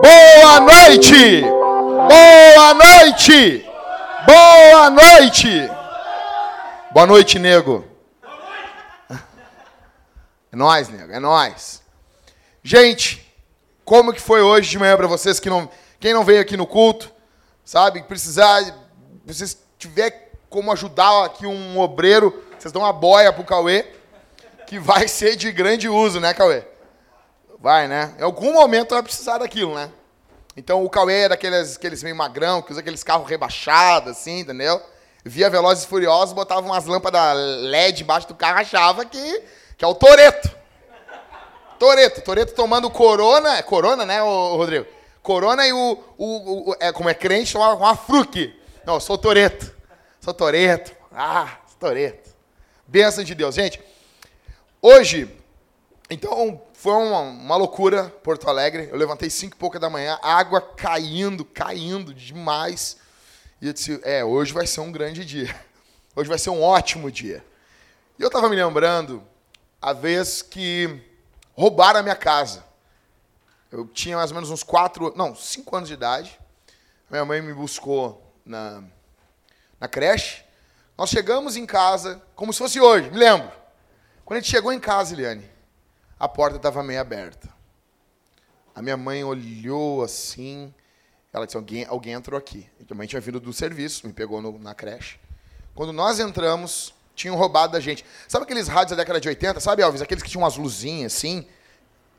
[0.00, 1.42] Boa noite!
[2.08, 3.66] Boa noite!
[4.24, 5.70] Boa noite!
[6.92, 7.84] Boa noite, nego.
[9.10, 11.82] É nóis, nego, é nóis.
[12.62, 13.28] Gente,
[13.84, 15.68] como que foi hoje de manhã para vocês que não,
[15.98, 17.10] quem não veio aqui no culto,
[17.64, 18.62] sabe, precisar,
[19.26, 23.84] vocês tiver como ajudar aqui um obreiro, vocês dão uma boia pro Cauê,
[24.68, 26.62] que vai ser de grande uso, né, Cauê?
[27.58, 28.14] Vai, né?
[28.16, 29.90] Em algum momento vai precisar daquilo, né?
[30.56, 34.80] Então o Cauê é daqueles aqueles meio magrão, que usa aqueles carros rebaixados, assim, entendeu?
[35.24, 39.42] Via Velozes e Furiosos, botava umas lâmpadas LED embaixo do carro, achava que,
[39.76, 40.48] que é o Toreto.
[41.80, 44.86] Toreto, Toreto tomando corona, é corona, né, Rodrigo?
[45.20, 48.56] Corona e o, o, o é, como é crente, tomava uma fruque.
[48.84, 49.74] Não, eu sou Toreto.
[50.20, 50.92] Sou Toreto.
[51.12, 52.31] Ah, Toreto.
[52.92, 53.54] Bênção de Deus.
[53.54, 53.80] Gente,
[54.82, 55.34] hoje,
[56.10, 58.90] então, foi uma, uma, loucura Porto Alegre.
[58.92, 62.98] Eu levantei cinco e pouca da manhã, água caindo, caindo demais.
[63.62, 65.58] E eu disse, é, hoje vai ser um grande dia.
[66.14, 67.42] Hoje vai ser um ótimo dia.
[68.18, 69.24] E eu estava me lembrando
[69.80, 71.00] a vez que
[71.54, 72.62] roubaram a minha casa.
[73.70, 76.38] Eu tinha mais ou menos uns quatro, não, cinco anos de idade.
[77.08, 78.84] Minha mãe me buscou na,
[79.80, 80.44] na creche.
[81.02, 83.50] Nós chegamos em casa, como se fosse hoje, me lembro.
[84.24, 85.44] Quando a gente chegou em casa, Eliane,
[86.16, 87.48] a porta estava meio aberta.
[88.72, 90.72] A minha mãe olhou assim,
[91.32, 92.70] ela disse, alguém, alguém entrou aqui.
[92.88, 95.18] A mãe tinha vindo do serviço, me pegou no, na creche.
[95.74, 98.06] Quando nós entramos, tinham roubado da gente.
[98.28, 100.02] Sabe aqueles rádios da década de 80, sabe, Elvis?
[100.02, 101.44] Aqueles que tinham umas luzinhas assim.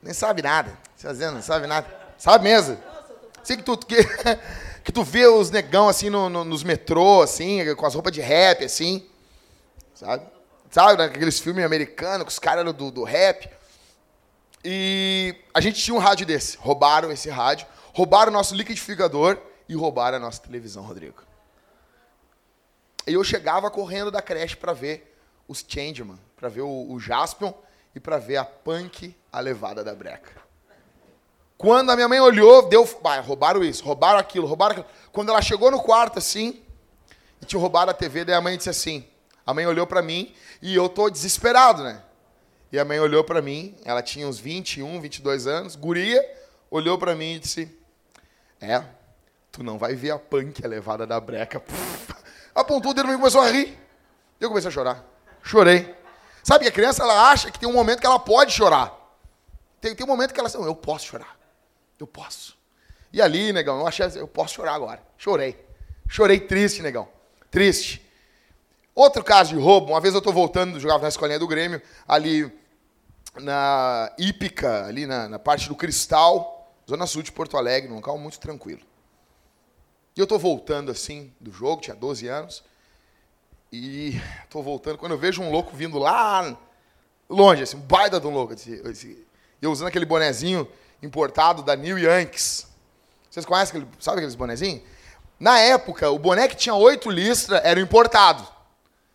[0.02, 0.78] Nem sabe nada.
[0.94, 1.88] Você tá dizendo, não sabe nada.
[2.18, 2.78] Sabe mesmo?
[3.42, 3.96] Assim que tu, que,
[4.84, 8.22] que tu vê os negão assim no, no, nos metrô, assim, com as roupas de
[8.22, 9.08] rap, assim.
[9.96, 10.26] Sabe?
[10.70, 13.50] Sabe, aqueles filmes americanos, com os caras do, do rap.
[14.66, 16.58] E a gente tinha um rádio desse.
[16.58, 19.38] Roubaram esse rádio, roubaram o nosso liquidificador
[19.70, 21.24] e roubaram a nossa televisão, Rodrigo.
[23.06, 25.16] E eu chegava correndo da creche para ver
[25.48, 27.54] os Changeman, para ver o, o Jaspion
[27.94, 30.43] e para ver a Punk, a levada da breca.
[31.64, 32.86] Quando a minha mãe olhou, deu.
[33.06, 34.88] Ah, roubaram isso, roubaram aquilo, roubaram aquilo.
[35.14, 36.62] Quando ela chegou no quarto assim,
[37.42, 39.08] e tinha roubado a TV, daí a mãe disse assim:
[39.46, 42.04] a mãe olhou para mim e eu tô desesperado, né?
[42.70, 46.22] E a mãe olhou para mim, ela tinha uns 21, 22 anos, guria,
[46.70, 47.74] olhou para mim e disse:
[48.60, 48.84] É,
[49.50, 51.62] tu não vai ver a punk a levada da breca.
[51.64, 52.14] Puf,
[52.54, 53.80] apontou o dedo e começou a rir.
[54.38, 55.02] Eu comecei a chorar.
[55.42, 55.96] Chorei.
[56.44, 58.94] Sabe que a criança ela acha que tem um momento que ela pode chorar.
[59.80, 61.42] Tem, tem um momento que ela diz: Eu posso chorar.
[62.04, 62.58] Eu posso.
[63.14, 65.02] E ali, negão, eu achei, eu posso chorar agora.
[65.18, 65.58] Chorei.
[66.10, 67.08] Chorei triste, negão.
[67.50, 68.06] Triste.
[68.94, 72.52] Outro caso de roubo, uma vez eu estou voltando, jogava na escolinha do Grêmio, ali
[73.40, 78.18] na Ípica, ali na, na, parte do Cristal, zona sul de Porto Alegre, num local
[78.18, 78.82] muito tranquilo.
[80.14, 82.66] E eu estou voltando assim do jogo, tinha 12 anos,
[83.72, 86.58] e estou voltando, quando eu vejo um louco vindo lá
[87.30, 88.54] longe, assim, um baita de um louco,
[89.62, 90.68] eu usando aquele bonezinho
[91.04, 92.68] importado da New Yankees.
[93.30, 94.82] Vocês conhecem, aquele, sabe aqueles bonezinhos?
[95.40, 98.48] Na época, o boné que tinha oito listras era importado.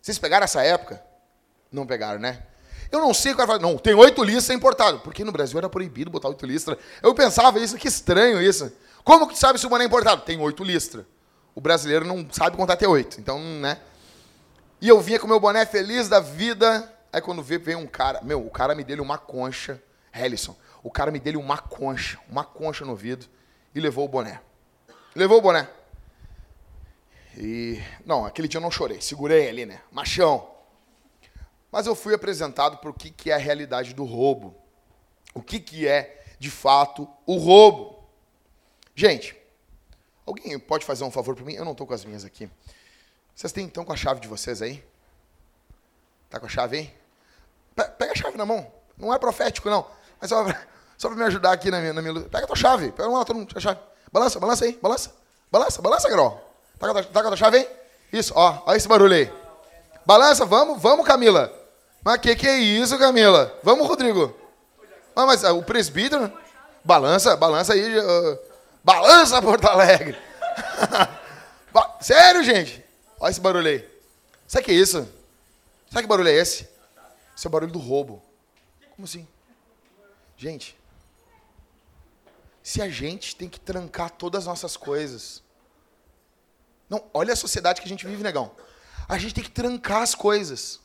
[0.01, 1.03] Vocês pegaram essa época?
[1.73, 2.43] Não pegaram, né?
[2.91, 5.01] Eu não sei o cara fala, não, tem oito listras é importado.
[5.01, 6.79] Porque no Brasil era proibido botar oito listras.
[7.03, 8.71] Eu pensava isso, que estranho isso.
[9.05, 10.23] Como que sabe se o boné é importado?
[10.23, 11.05] Tem oito listras.
[11.55, 13.21] O brasileiro não sabe contar até oito.
[13.21, 13.79] Então, né?
[14.81, 16.93] E eu vinha com meu boné feliz da vida.
[17.13, 18.21] Aí quando vê, vem um cara.
[18.23, 19.81] Meu, o cara me deu uma concha.
[20.13, 20.57] Hellison.
[20.83, 22.19] O cara me deu uma concha.
[22.29, 23.27] Uma concha no ouvido.
[23.75, 24.41] E levou o boné.
[25.15, 25.69] Levou o boné.
[27.37, 27.81] E.
[28.05, 29.01] Não, aquele dia eu não chorei.
[29.01, 29.81] Segurei ali, né?
[29.91, 30.49] Machão.
[31.71, 34.55] Mas eu fui apresentado para o que, que é a realidade do roubo.
[35.35, 37.99] O que, que é, de fato, o roubo.
[38.95, 39.37] Gente,
[40.27, 41.55] alguém pode fazer um favor para mim?
[41.55, 42.51] Eu não estou com as minhas aqui.
[43.35, 44.83] Vocês têm, então, com a chave de vocês aí?
[46.29, 46.95] Tá com a chave aí?
[47.97, 48.73] Pega a chave na mão.
[48.97, 49.87] Não é profético, não.
[50.21, 50.45] Mas só,
[50.97, 52.93] só para me ajudar aqui na minha, na minha Pega a tua chave.
[52.93, 53.79] Pega lá, todo mundo, a chave.
[54.13, 54.79] Balança, balança aí.
[54.81, 55.13] Balança.
[55.51, 56.45] Balança, balança, Carol.
[56.79, 57.69] Tá com, a, tua chave aí?
[58.13, 58.63] Isso, ó.
[58.67, 59.33] Olha esse barulho aí.
[60.05, 61.53] Balança, vamos, vamos, Camila.
[62.05, 63.53] Mas que que é isso, Camila?
[63.63, 64.35] Vamos, Rodrigo.
[65.15, 66.33] Ah, mas ah, o presbítero.
[66.85, 67.99] Balança, balança aí.
[67.99, 68.39] Uh,
[68.85, 70.17] balança, Porto Alegre.
[72.01, 72.85] Sério, gente?
[73.21, 73.89] Olha esse barulho aí.
[74.47, 75.07] Sabe que é isso?
[75.91, 76.69] Sabe que barulho é esse?
[77.37, 78.23] Esse é o barulho do roubo.
[78.95, 79.27] Como assim?
[80.39, 80.79] Gente,
[82.63, 85.43] se a gente tem que trancar todas as nossas coisas.
[86.89, 88.55] Não, olha a sociedade que a gente vive, negão.
[89.09, 90.81] A gente tem que trancar as coisas.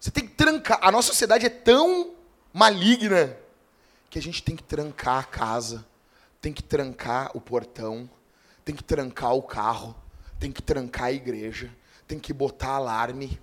[0.00, 0.78] Você tem que trancar.
[0.80, 2.14] A nossa sociedade é tão
[2.54, 3.36] maligna
[4.08, 5.84] que a gente tem que trancar a casa,
[6.40, 8.08] tem que trancar o portão,
[8.64, 9.94] tem que trancar o carro,
[10.40, 11.70] tem que trancar a igreja,
[12.06, 13.38] tem que botar alarme.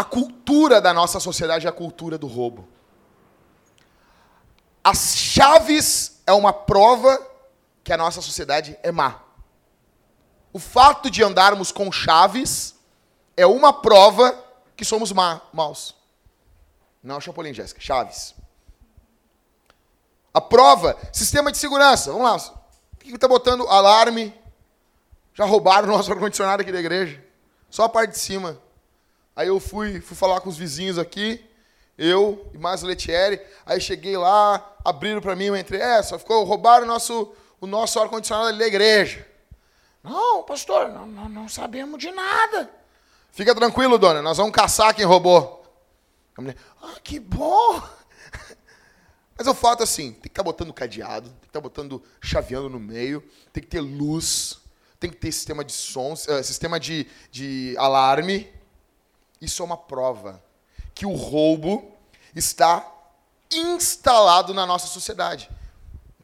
[0.00, 2.66] A cultura da nossa sociedade é a cultura do roubo.
[4.82, 7.20] As chaves é uma prova
[7.84, 9.20] que a nossa sociedade é má.
[10.54, 12.76] O fato de andarmos com chaves
[13.36, 14.42] é uma prova
[14.74, 15.94] que somos maus.
[17.02, 18.34] Não Chapolin, Jéssica, chaves.
[20.32, 22.10] A prova, sistema de segurança.
[22.10, 22.54] Vamos lá.
[22.94, 24.34] O que está botando alarme?
[25.34, 27.22] Já roubaram o nosso ar-condicionado aqui da igreja.
[27.68, 28.58] Só a parte de cima.
[29.40, 31.42] Aí eu fui, fui falar com os vizinhos aqui,
[31.96, 33.40] eu e mais o Letieri.
[33.64, 35.80] Aí cheguei lá, abriram para mim, eu entrei.
[35.80, 39.26] É, só ficou, roubaram o nosso, o nosso ar-condicionado da igreja.
[40.04, 42.70] Não, pastor, não, não, não sabemos de nada.
[43.32, 45.64] Fica tranquilo, dona, nós vamos caçar quem roubou.
[46.82, 47.82] Ah, que bom!
[49.38, 51.62] Mas o fato é assim, tem que estar tá botando cadeado, tem que estar tá
[51.62, 54.60] botando chaveando no meio, tem que ter luz,
[54.98, 58.59] tem que ter sistema de sons, uh, sistema de, de alarme.
[59.40, 60.42] Isso é uma prova
[60.94, 61.96] que o roubo
[62.34, 62.86] está
[63.50, 65.50] instalado na nossa sociedade.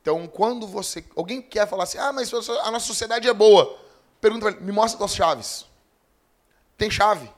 [0.00, 1.04] Então, quando você.
[1.16, 3.78] Alguém quer falar assim, ah, mas a nossa sociedade é boa.
[4.20, 5.66] Pergunta me mostra as chaves.
[6.76, 7.30] Tem chave.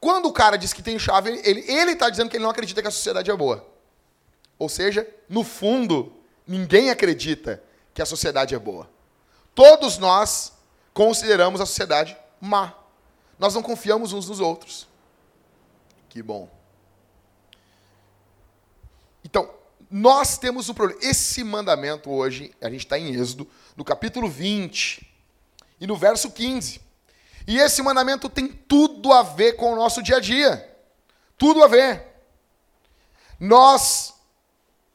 [0.00, 2.88] Quando o cara diz que tem chave, ele está dizendo que ele não acredita que
[2.88, 3.64] a sociedade é boa.
[4.58, 6.12] Ou seja, no fundo,
[6.46, 7.62] ninguém acredita
[7.94, 8.90] que a sociedade é boa.
[9.54, 10.52] Todos nós
[10.92, 12.74] consideramos a sociedade má.
[13.42, 14.86] Nós não confiamos uns nos outros.
[16.08, 16.48] Que bom.
[19.24, 19.52] Então,
[19.90, 21.02] nós temos um problema.
[21.02, 25.04] Esse mandamento hoje, a gente está em Êxodo, no capítulo 20
[25.80, 26.80] e no verso 15.
[27.44, 30.76] E esse mandamento tem tudo a ver com o nosso dia a dia.
[31.36, 32.06] Tudo a ver.
[33.40, 34.14] Nós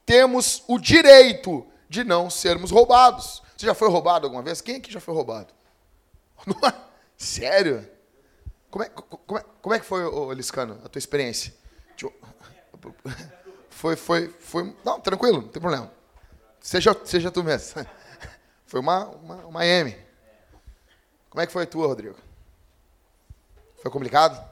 [0.06, 3.44] temos o direito de não sermos roubados.
[3.58, 4.62] Você já foi roubado alguma vez?
[4.62, 5.54] Quem aqui já foi roubado?
[6.66, 6.88] É?
[7.18, 7.97] Sério?
[8.70, 11.54] Como é, como é, como é que foi, ô, Liscano, a tua experiência?
[13.70, 14.76] Foi, foi, foi.
[14.84, 15.92] Não, tranquilo, não tem problema.
[16.60, 17.86] Seja, seja tu mesmo.
[18.66, 19.96] Foi uma, uma, uma M.
[21.30, 22.16] Como é que foi a tua, Rodrigo?
[23.82, 24.44] Foi complicado?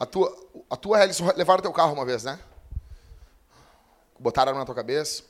[0.00, 0.34] A tua,
[0.70, 2.38] a tua eles levaram teu carro uma vez, né?
[4.18, 5.22] Botaram na tua cabeça.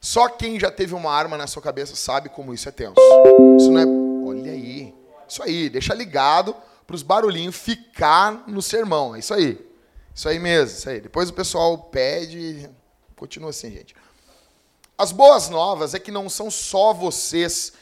[0.00, 2.94] Só quem já teve uma arma na sua cabeça sabe como isso é tenso.
[3.58, 4.03] Isso não é.
[4.28, 4.94] Olha aí.
[5.28, 6.54] Isso aí, deixa ligado
[6.86, 9.14] para os barulhinhos ficar no sermão.
[9.14, 9.58] É isso aí.
[10.14, 11.00] Isso aí mesmo, isso aí.
[11.00, 12.70] Depois o pessoal pede.
[13.16, 13.94] Continua assim, gente.
[14.96, 17.72] As boas novas é que não são só vocês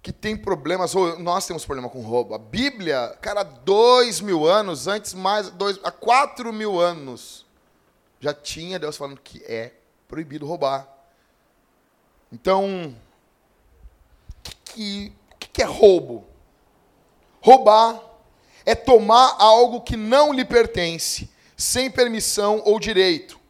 [0.00, 2.34] que têm problemas, ou nós temos problema com roubo.
[2.34, 7.44] A Bíblia, cara, dois mil anos, antes mais, dois, há quatro mil anos,
[8.20, 9.74] já tinha Deus falando que é
[10.06, 10.88] proibido roubar.
[12.32, 12.96] Então,
[14.42, 15.12] que, que,
[15.58, 16.24] que é roubo?
[17.40, 18.00] Roubar
[18.64, 23.40] é tomar algo que não lhe pertence, sem permissão ou direito,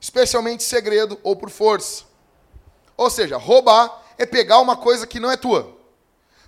[0.00, 2.04] especialmente segredo ou por força.
[2.96, 5.76] Ou seja, roubar é pegar uma coisa que não é tua.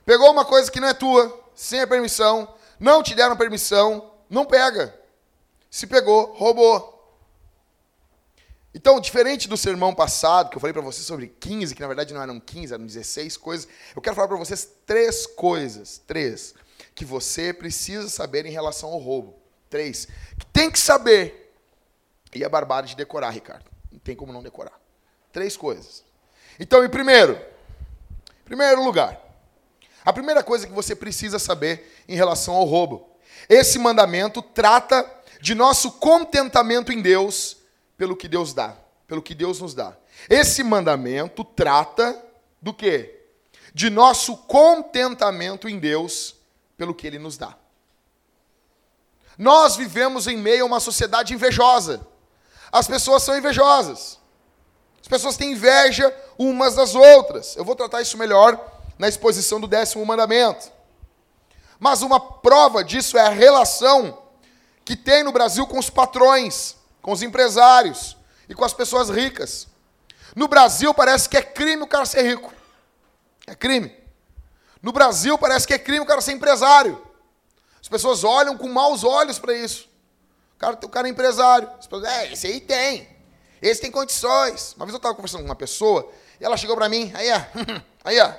[0.07, 2.49] Pegou uma coisa que não é tua, sem a permissão,
[2.81, 4.99] não te deram permissão, não pega.
[5.71, 6.94] Se pegou, roubou.
[8.75, 12.13] Então, diferente do sermão passado, que eu falei para vocês sobre 15, que na verdade
[12.13, 16.55] não eram 15, eram 16 coisas, eu quero falar para vocês três coisas, três,
[16.93, 19.37] que você precisa saber em relação ao roubo.
[19.71, 21.55] Três, que tem que saber.
[22.35, 23.65] E é barbado de decorar, Ricardo.
[23.93, 24.79] Não tem como não decorar.
[25.33, 26.05] Três coisas.
[26.59, 27.41] Então, em primeiro,
[28.45, 29.21] primeiro lugar,
[30.05, 33.09] a primeira coisa que você precisa saber em relação ao roubo.
[33.49, 35.09] Esse mandamento trata
[35.41, 37.64] de nosso contentamento em Deus
[37.97, 39.97] pelo que Deus dá, pelo que Deus nos dá.
[40.29, 42.21] Esse mandamento trata
[42.61, 43.23] do quê?
[43.73, 46.37] De nosso contentamento em Deus
[46.77, 47.57] pelo que ele nos dá.
[49.37, 52.07] Nós vivemos em meio a uma sociedade invejosa.
[52.71, 54.19] As pessoas são invejosas.
[55.01, 57.57] As pessoas têm inveja umas das outras.
[57.57, 58.59] Eu vou tratar isso melhor
[58.99, 60.73] na exposição do décimo mandamento.
[61.79, 64.23] Mas uma prova disso é a relação
[64.85, 68.17] que tem no Brasil com os patrões, com os empresários
[68.49, 69.69] e com as pessoas ricas.
[70.35, 72.51] No Brasil parece que é crime o cara ser rico.
[73.47, 73.95] É crime.
[74.81, 77.07] No Brasil parece que é crime o cara ser empresário.
[77.79, 79.87] As pessoas olham com maus olhos para isso.
[80.57, 81.69] O cara, o cara é empresário.
[81.79, 83.07] As pessoas, é, esse aí tem.
[83.61, 84.73] Esse tem condições.
[84.73, 87.41] Uma vez eu estava conversando com uma pessoa e ela chegou para mim, aí ó,
[88.03, 88.33] aí ó,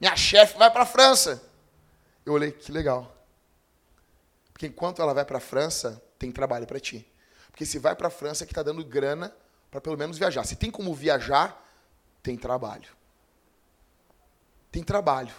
[0.00, 1.42] minha chefe vai para a França.
[2.24, 3.12] Eu olhei, que legal.
[4.52, 7.04] Porque enquanto ela vai para a França, tem trabalho para ti.
[7.56, 9.34] Porque se vai para a França é que está dando grana
[9.70, 10.44] para pelo menos viajar.
[10.44, 11.66] Se tem como viajar,
[12.22, 12.90] tem trabalho.
[14.70, 15.34] Tem trabalho.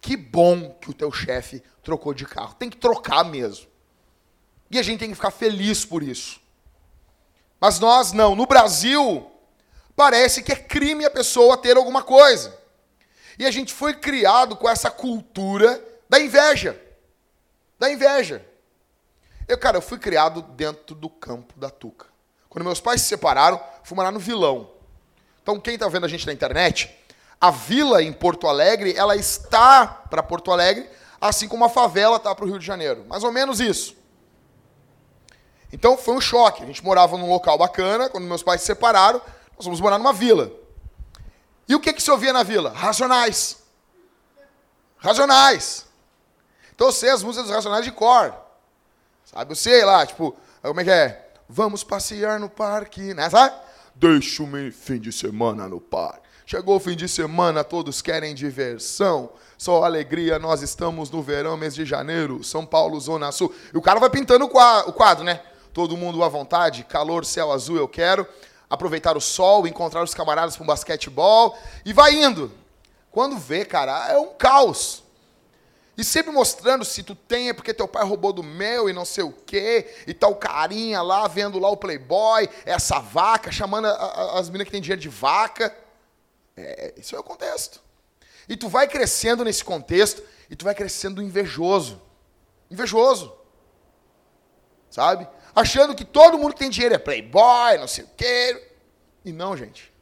[0.00, 2.54] Que bom que o teu chefe trocou de carro.
[2.54, 3.66] Tem que trocar mesmo.
[4.70, 6.40] E a gente tem que ficar feliz por isso.
[7.60, 8.34] Mas nós não.
[8.34, 9.30] No Brasil,
[9.94, 12.58] parece que é crime a pessoa ter alguma coisa.
[13.38, 16.80] E a gente foi criado com essa cultura da inveja.
[17.78, 18.47] Da inveja.
[19.48, 22.06] Eu, cara, eu fui criado dentro do campo da Tuca.
[22.50, 24.70] Quando meus pais se separaram, fui morar no Vilão.
[25.42, 26.94] Então, quem está vendo a gente na internet,
[27.40, 30.88] a vila em Porto Alegre, ela está para Porto Alegre,
[31.18, 33.06] assim como a favela está para o Rio de Janeiro.
[33.08, 33.96] Mais ou menos isso.
[35.72, 36.62] Então foi um choque.
[36.62, 39.20] A gente morava num local bacana, quando meus pais se separaram,
[39.56, 40.50] nós fomos morar numa vila.
[41.66, 42.70] E o que, que se ouvia na vila?
[42.70, 43.58] Racionais.
[44.98, 45.86] Racionais.
[46.74, 48.47] Então eu sei as músicas dos Racionais de cor.
[49.30, 49.52] Sabe?
[49.52, 51.30] Eu sei lá, tipo, como é que é?
[51.48, 53.28] Vamos passear no parque, né?
[53.28, 53.54] Sabe?
[53.94, 56.26] Deixa-me fim de semana no parque.
[56.46, 59.30] Chegou o fim de semana, todos querem diversão.
[59.58, 63.54] Só alegria, nós estamos no verão, mês de janeiro, São Paulo, Zona Sul.
[63.72, 65.42] E o cara vai pintando o quadro, né?
[65.74, 68.26] Todo mundo à vontade, calor, céu azul, eu quero
[68.70, 72.50] aproveitar o sol, encontrar os camaradas para um basquetebol e vai indo.
[73.10, 75.02] Quando vê, cara, é um caos.
[75.98, 79.04] E sempre mostrando se tu tem é porque teu pai roubou do meu e não
[79.04, 83.90] sei o quê, e tal carinha lá, vendo lá o playboy, essa vaca, chamando a,
[83.90, 85.76] a, as meninas que têm dinheiro de vaca.
[86.56, 87.82] É, isso é o contexto.
[88.48, 92.00] E tu vai crescendo nesse contexto, e tu vai crescendo invejoso.
[92.70, 93.36] Invejoso.
[94.88, 95.28] Sabe?
[95.54, 98.70] achando que todo mundo que tem dinheiro é playboy, não sei o quê.
[99.24, 99.92] E não, gente.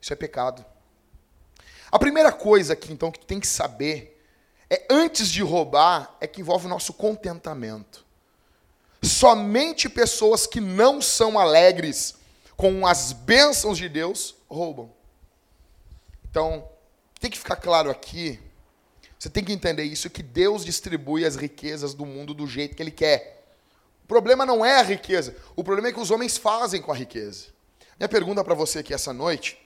[0.00, 0.64] Isso é pecado.
[1.90, 4.13] A primeira coisa aqui, então, que tu tem que saber
[4.74, 8.04] é, antes de roubar, é que envolve o nosso contentamento.
[9.02, 12.16] Somente pessoas que não são alegres
[12.56, 14.90] com as bênçãos de Deus roubam.
[16.28, 16.68] Então,
[17.20, 18.40] tem que ficar claro aqui,
[19.16, 22.82] você tem que entender isso, que Deus distribui as riquezas do mundo do jeito que
[22.82, 23.46] Ele quer.
[24.02, 26.96] O problema não é a riqueza, o problema é que os homens fazem com a
[26.96, 27.46] riqueza.
[27.98, 29.56] Minha pergunta para você aqui essa noite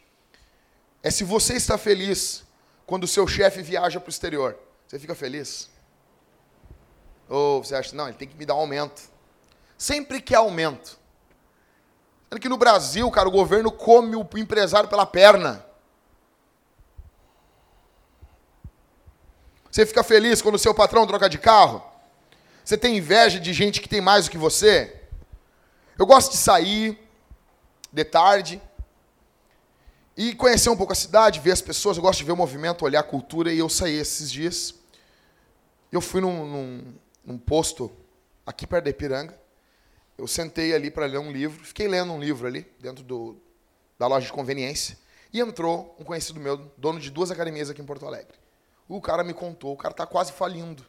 [1.02, 2.44] é se você está feliz
[2.86, 4.67] quando o seu chefe viaja para o exterior.
[4.88, 5.68] Você fica feliz?
[7.28, 9.02] Ou você acha, não, ele tem que me dar um aumento.
[9.76, 10.98] Sempre que aumento.
[12.28, 15.64] Sendo que no Brasil, cara, o governo come o empresário pela perna.
[19.70, 21.82] Você fica feliz quando o seu patrão troca de carro?
[22.64, 25.02] Você tem inveja de gente que tem mais do que você?
[25.98, 26.98] Eu gosto de sair
[27.92, 28.60] de tarde
[30.16, 31.96] e conhecer um pouco a cidade, ver as pessoas.
[31.96, 33.52] Eu gosto de ver o movimento, olhar a cultura.
[33.52, 34.74] E eu saí esses dias.
[35.90, 37.90] Eu fui num, num, num posto
[38.44, 39.38] aqui perto da Ipiranga.
[40.16, 41.64] Eu sentei ali para ler um livro.
[41.64, 43.36] Fiquei lendo um livro ali, dentro do,
[43.98, 44.98] da loja de conveniência.
[45.32, 48.34] E entrou um conhecido meu, dono de duas academias aqui em Porto Alegre.
[48.88, 50.84] O cara me contou, o cara está quase falindo.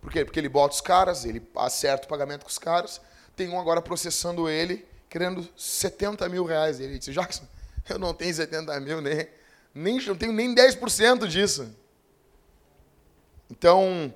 [0.00, 0.24] Por quê?
[0.24, 3.00] Porque ele bota os caras, ele acerta o pagamento com os caras.
[3.36, 6.80] Tem um agora processando ele, querendo 70 mil reais.
[6.80, 7.44] Ele disse, Jackson,
[7.88, 9.28] eu não tenho 70 mil, nem,
[9.74, 11.74] nem, não tenho nem 10% disso.
[13.50, 14.14] Então,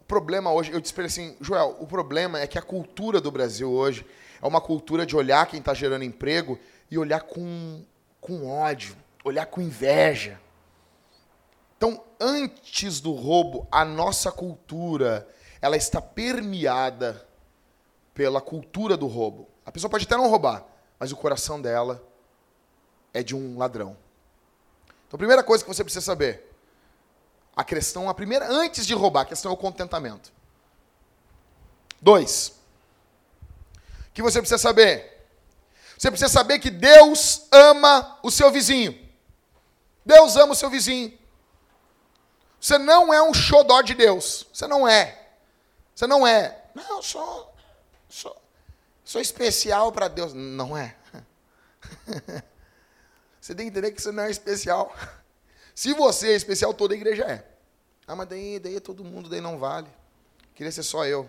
[0.00, 3.20] o problema hoje, eu disse para ele assim, Joel, o problema é que a cultura
[3.20, 4.06] do Brasil hoje
[4.40, 6.58] é uma cultura de olhar quem está gerando emprego
[6.90, 7.84] e olhar com,
[8.20, 10.40] com ódio, olhar com inveja.
[11.76, 15.28] Então, antes do roubo, a nossa cultura,
[15.60, 17.26] ela está permeada
[18.14, 19.48] pela cultura do roubo.
[19.64, 20.64] A pessoa pode até não roubar,
[20.98, 22.02] mas o coração dela
[23.12, 23.96] é de um ladrão.
[25.06, 26.55] Então, a primeira coisa que você precisa saber,
[27.56, 30.30] a questão, a primeira, antes de roubar, a questão é o contentamento.
[32.00, 32.52] Dois,
[34.12, 35.26] que você precisa saber,
[35.96, 39.06] você precisa saber que Deus ama o seu vizinho.
[40.04, 41.18] Deus ama o seu vizinho.
[42.60, 44.46] Você não é um xodó de Deus.
[44.52, 45.30] Você não é.
[45.94, 46.64] Você não é.
[46.74, 47.54] Não, eu sou,
[48.08, 48.36] sou,
[49.02, 50.34] sou especial para Deus.
[50.34, 50.94] Não é.
[53.40, 54.92] Você tem que entender que você não é especial.
[55.76, 57.46] Se você é especial, toda a igreja é.
[58.06, 59.88] Ah, mas daí, daí é todo mundo, daí não vale.
[60.54, 61.28] Queria ser só eu.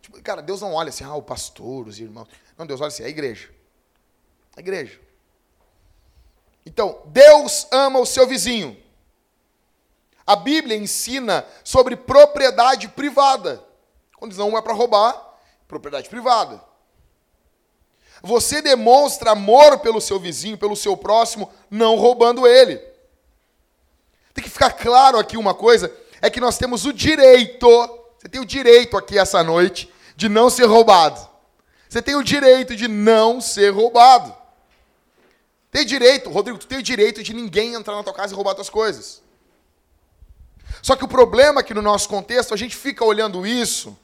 [0.00, 2.26] Tipo, cara, Deus não olha assim, ah, o pastor, os irmãos.
[2.56, 3.50] Não, Deus olha assim, é a igreja.
[4.56, 4.98] A igreja.
[6.64, 8.82] Então, Deus ama o seu vizinho.
[10.26, 13.62] A Bíblia ensina sobre propriedade privada.
[14.16, 16.64] Quando não é para roubar, propriedade privada.
[18.22, 22.93] Você demonstra amor pelo seu vizinho, pelo seu próximo, não roubando ele.
[24.42, 27.68] Ficar claro aqui uma coisa, é que nós temos o direito,
[28.18, 31.28] você tem o direito aqui essa noite de não ser roubado.
[31.88, 34.34] Você tem o direito de não ser roubado.
[35.70, 38.54] Tem direito, Rodrigo, tu tem o direito de ninguém entrar na tua casa e roubar
[38.54, 39.22] tuas coisas.
[40.82, 43.96] Só que o problema é que no nosso contexto a gente fica olhando isso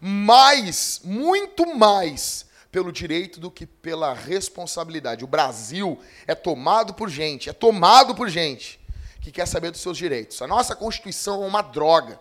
[0.00, 5.24] mais, muito mais pelo direito do que pela responsabilidade.
[5.24, 8.81] O Brasil é tomado por gente, é tomado por gente
[9.22, 10.42] que quer saber dos seus direitos.
[10.42, 12.20] A nossa Constituição é uma droga.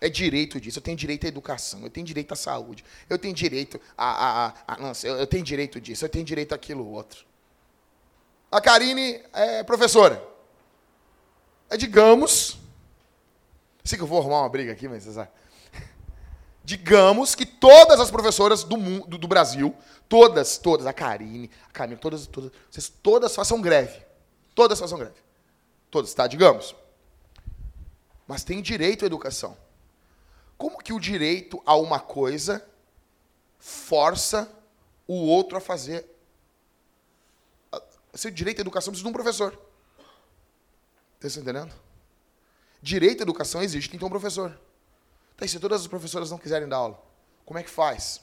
[0.00, 0.78] É direito disso.
[0.78, 4.46] Eu tenho direito à educação, eu tenho direito à saúde, eu tenho direito a.
[4.46, 7.26] a, a, não, eu tenho direito disso, eu tenho direito àquilo outro.
[8.52, 10.22] A Karine é professora.
[11.68, 12.58] É, digamos.
[13.84, 15.06] Sei que eu vou arrumar uma briga aqui, mas.
[16.64, 19.74] Digamos que todas as professoras do, mundo, do Brasil,
[20.08, 24.00] todas, todas, a Karine, a Camila, todas, todas, vocês todas façam greve.
[24.54, 25.29] Todas façam greve.
[25.90, 26.26] Todas, tá?
[26.26, 26.74] Digamos.
[28.26, 29.56] Mas tem direito à educação.
[30.56, 32.64] Como que o direito a uma coisa
[33.58, 34.50] força
[35.06, 36.06] o outro a fazer?
[38.12, 39.58] Esse direito à educação precisa de um professor.
[41.20, 41.74] Está entendendo?
[42.82, 44.58] Direito à educação existe tem um professor.
[45.36, 47.02] Tá, e se todas as professoras não quiserem dar aula,
[47.44, 48.20] como é que faz?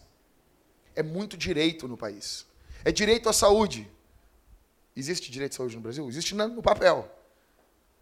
[0.96, 2.46] É muito direito no país.
[2.86, 3.90] É direito à saúde.
[4.96, 6.08] Existe direito à saúde no Brasil?
[6.08, 7.17] Existe no papel.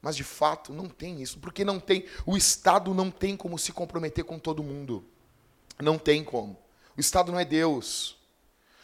[0.06, 3.72] Mas de fato não tem isso, porque não tem, o Estado não tem como se
[3.72, 5.04] comprometer com todo mundo.
[5.82, 6.56] Não tem como.
[6.96, 8.16] O Estado não é Deus.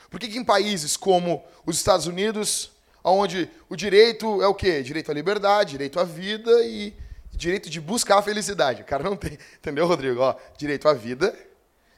[0.10, 2.72] Por que, que em países como os Estados Unidos,
[3.04, 4.82] onde o direito é o quê?
[4.82, 6.92] Direito à liberdade, direito à vida e
[7.32, 8.82] direito de buscar a felicidade.
[8.82, 10.22] O cara não tem, entendeu, Rodrigo?
[10.22, 11.38] Ó, direito à vida,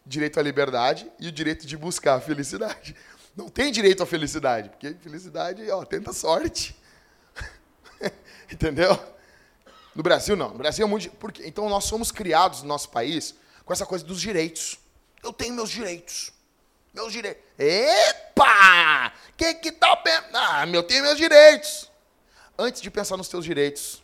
[0.06, 2.94] direito à liberdade e o direito de buscar a felicidade.
[3.38, 6.76] Não tem direito à felicidade, porque felicidade, ó, tenta sorte.
[8.52, 8.98] entendeu?
[9.96, 10.50] No Brasil não.
[10.50, 14.04] No Brasil é muito, porque então nós somos criados no nosso país com essa coisa
[14.04, 14.80] dos direitos.
[15.24, 16.32] Eu tenho meus direitos.
[16.94, 17.44] Meus direitos.
[17.58, 19.14] Epa!
[19.38, 20.02] Que que tá
[20.34, 21.90] Ah, eu tenho meus direitos.
[22.58, 24.04] Antes de pensar nos teus direitos,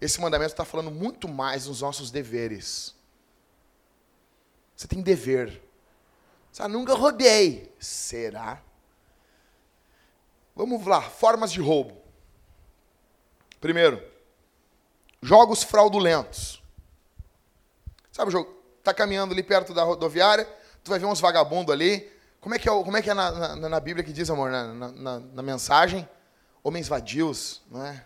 [0.00, 2.94] esse mandamento está falando muito mais dos nossos deveres.
[4.76, 5.62] Você tem dever.
[6.50, 7.72] Você nunca roubei.
[7.78, 8.62] Será?
[10.54, 12.03] Vamos lá, formas de roubo.
[13.64, 13.98] Primeiro,
[15.22, 16.62] jogos fraudulentos.
[18.12, 18.52] Sabe o jogo?
[18.82, 20.46] Tá caminhando ali perto da rodoviária,
[20.84, 22.12] tu vai ver uns vagabundos ali.
[22.42, 24.50] Como é que é, como é, que é na, na, na Bíblia que diz, amor,
[24.50, 26.06] na, na, na mensagem?
[26.62, 28.04] Homens vadios, não é?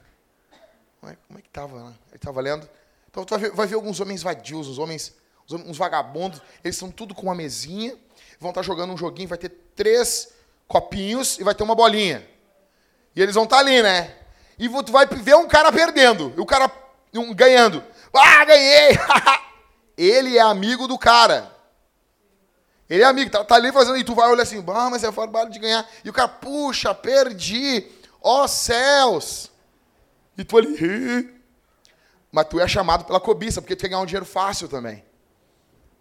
[1.01, 1.89] Como é, como é que estava?
[1.89, 1.95] Né?
[2.07, 2.71] Ele estava lendo.
[3.11, 5.13] Então tu vai ver, vai ver, alguns homens vadios, os homens,
[5.51, 7.99] uns vagabundos, eles estão tudo com uma mesinha,
[8.39, 10.33] vão estar tá jogando um joguinho, vai ter três
[10.69, 12.25] copinhos e vai ter uma bolinha.
[13.17, 14.18] E eles vão estar tá ali, né?
[14.59, 16.71] E tu vai ver um cara perdendo, e o cara
[17.15, 17.83] um, ganhando.
[18.15, 18.99] Ah, ganhei!
[19.97, 21.51] Ele é amigo do cara.
[22.89, 25.13] Ele é amigo, tá, tá, ali fazendo, e tu vai olhar assim, ah, mas é
[25.13, 25.87] trabalho de ganhar.
[26.05, 27.87] E o cara, puxa, perdi.
[28.21, 29.51] Ó oh, céus!
[30.37, 31.35] E tu ali,
[32.33, 35.05] mas tu é chamado pela cobiça, porque tu quer ganhar um dinheiro fácil também.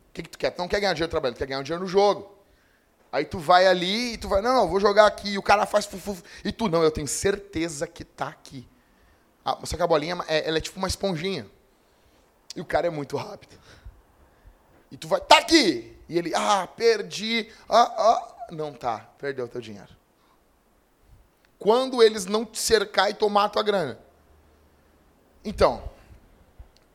[0.09, 0.51] O que, que tu quer?
[0.51, 2.36] Tu não quer ganhar dinheiro trabalhando, tu quer ganhar um dinheiro no jogo.
[3.11, 5.29] Aí tu vai ali e tu vai, não, não, vou jogar aqui.
[5.29, 6.17] E o cara faz fufu.
[6.43, 8.67] E tu, não, eu tenho certeza que tá aqui.
[9.43, 11.49] Ah, só que a bolinha, é, ela é tipo uma esponjinha.
[12.55, 13.57] E o cara é muito rápido.
[14.91, 15.97] E tu vai, tá aqui!
[16.09, 17.51] E ele, ah, perdi.
[17.69, 18.33] Ah, ah.
[18.51, 19.89] Não tá, perdeu o teu dinheiro.
[21.59, 23.99] Quando eles não te cercar e tomar a tua grana.
[25.43, 25.83] Então,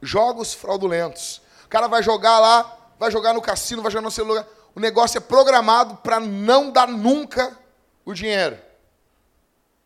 [0.01, 1.42] jogos fraudulentos.
[1.64, 4.46] O cara vai jogar lá, vai jogar no cassino, vai jogar no celular.
[4.74, 7.56] O negócio é programado para não dar nunca
[8.04, 8.58] o dinheiro.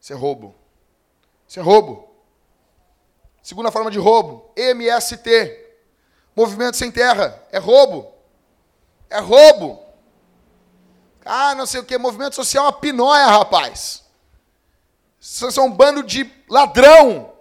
[0.00, 0.54] Isso é roubo.
[1.48, 2.08] Isso é roubo.
[3.42, 5.64] Segunda forma de roubo, MST.
[6.34, 7.42] Movimento sem terra.
[7.50, 8.12] É roubo.
[9.08, 9.82] É roubo.
[11.24, 11.98] Ah, não sei o que.
[11.98, 14.04] Movimento social é uma pinóia, rapaz.
[15.20, 17.32] Isso é um bando de ladrão.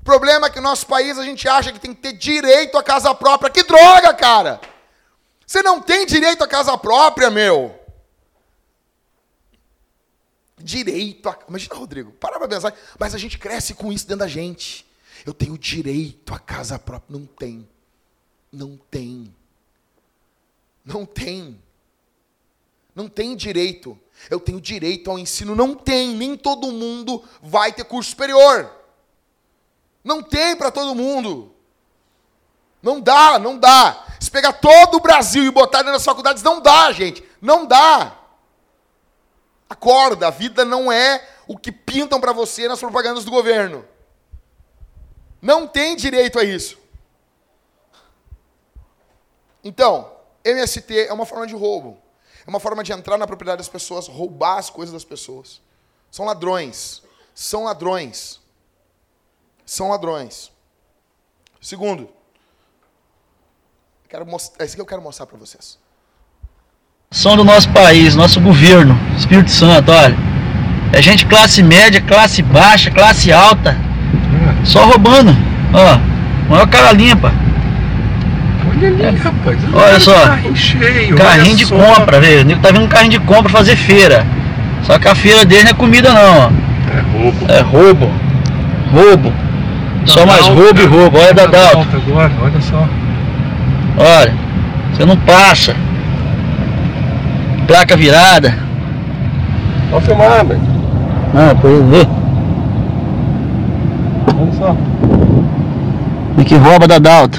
[0.00, 2.76] O problema é que no nosso país a gente acha que tem que ter direito
[2.76, 3.50] à casa própria.
[3.50, 4.60] Que droga, cara!
[5.50, 7.76] Você não tem direito à casa própria, meu.
[10.56, 11.36] Direito a.
[11.48, 12.72] Imagina, Rodrigo, para pra pensar.
[12.96, 14.86] Mas a gente cresce com isso dentro da gente.
[15.26, 17.18] Eu tenho direito à casa própria.
[17.18, 17.68] Não tem.
[18.52, 19.34] Não tem.
[20.84, 21.60] Não tem.
[22.94, 23.98] Não tem direito.
[24.30, 25.56] Eu tenho direito ao ensino.
[25.56, 26.14] Não tem.
[26.14, 28.70] Nem todo mundo vai ter curso superior.
[30.04, 31.52] Não tem para todo mundo.
[32.80, 34.09] Não dá, não dá.
[34.20, 37.24] Se pegar todo o Brasil e botar nas faculdades, não dá, gente.
[37.40, 38.18] Não dá.
[39.68, 43.84] Acorda, a vida não é o que pintam para você nas propagandas do governo.
[45.40, 46.78] Não tem direito a isso.
[49.64, 50.12] Então,
[50.44, 51.98] MST é uma forma de roubo.
[52.46, 55.62] É uma forma de entrar na propriedade das pessoas, roubar as coisas das pessoas.
[56.10, 57.02] São ladrões.
[57.34, 58.38] São ladrões.
[59.64, 60.52] São ladrões.
[61.60, 62.12] Segundo,
[64.10, 65.78] quero mostrar, é isso que eu quero mostrar para vocês.
[67.12, 70.16] São do nosso país, nosso governo, Espírito Santo, olha.
[70.92, 73.76] É gente classe média, classe baixa, classe alta.
[74.64, 75.36] Só roubando.
[75.72, 77.32] Ó, maior cara limpa.
[78.68, 79.58] Olha ali, rapaz.
[79.72, 80.26] Olha só.
[80.26, 81.16] Carrinho cheio.
[81.16, 81.76] Carrinho olha de só.
[81.76, 82.42] compra, velho.
[82.42, 84.26] O nego tá vindo um carrinho de compra fazer feira.
[84.82, 86.50] Só que a feira dele não é comida não, ó.
[86.96, 87.46] É roubo.
[87.48, 88.12] É roubo.
[88.92, 89.32] Roubo.
[90.04, 91.16] Só mais roubo e roubo.
[91.16, 92.88] Olha da agora, olha só.
[94.00, 94.34] Olha.
[94.92, 95.76] Você não passa.
[97.66, 98.54] Placa virada.
[99.90, 100.60] Pode filmar, velho.
[101.32, 102.08] Não, eu ver.
[104.36, 104.76] Olha só.
[106.38, 107.38] E que rouba da Dalta.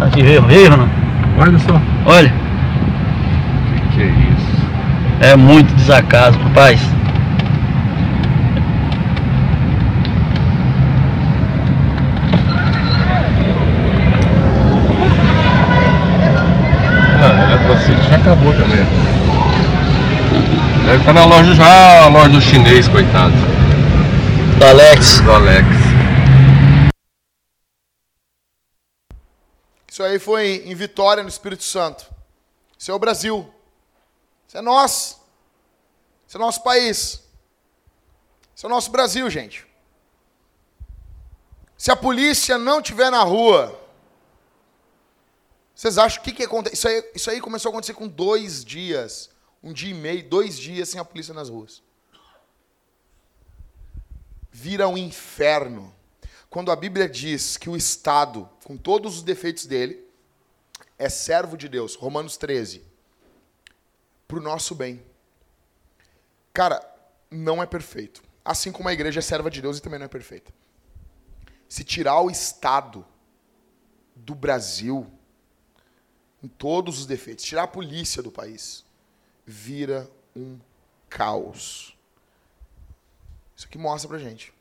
[0.00, 0.88] Aqui veio, veio, não?
[1.38, 1.80] Olha só.
[2.04, 2.32] Olha.
[3.90, 4.66] Que que é isso?
[5.20, 6.80] É muito desacaso, rapaz.
[17.18, 18.86] Ah, Eletrocity já acabou também.
[21.06, 23.32] Estar na loja já, a loja do chinês, coitado.
[24.58, 25.20] Do Alex.
[25.20, 25.68] Do Alex.
[29.86, 32.12] Isso aí foi em Vitória, no Espírito Santo.
[32.76, 33.48] Isso é o Brasil.
[34.48, 35.20] Isso é nós.
[36.26, 37.22] Isso é nosso país.
[38.52, 39.64] Isso é o nosso Brasil, gente.
[41.78, 43.80] Se a polícia não estiver na rua,
[45.72, 46.74] vocês acham que que acontece?
[46.74, 49.30] Isso aí, isso aí começou a acontecer com dois dias,
[49.62, 51.82] um dia e meio, dois dias sem a polícia nas ruas.
[54.50, 55.94] Vira um inferno.
[56.48, 60.06] Quando a Bíblia diz que o Estado, com todos os defeitos dele,
[60.98, 62.82] é servo de Deus, Romanos 13,
[64.26, 65.04] para o nosso bem.
[66.52, 66.82] Cara,
[67.30, 68.22] não é perfeito.
[68.44, 70.52] Assim como a igreja é serva de Deus e também não é perfeita.
[71.68, 73.04] Se tirar o Estado
[74.14, 75.06] do Brasil,
[76.42, 78.85] em todos os defeitos, tirar a polícia do país,
[79.46, 80.58] vira um
[81.08, 81.96] caos.
[83.56, 84.52] Isso aqui mostra pra gente.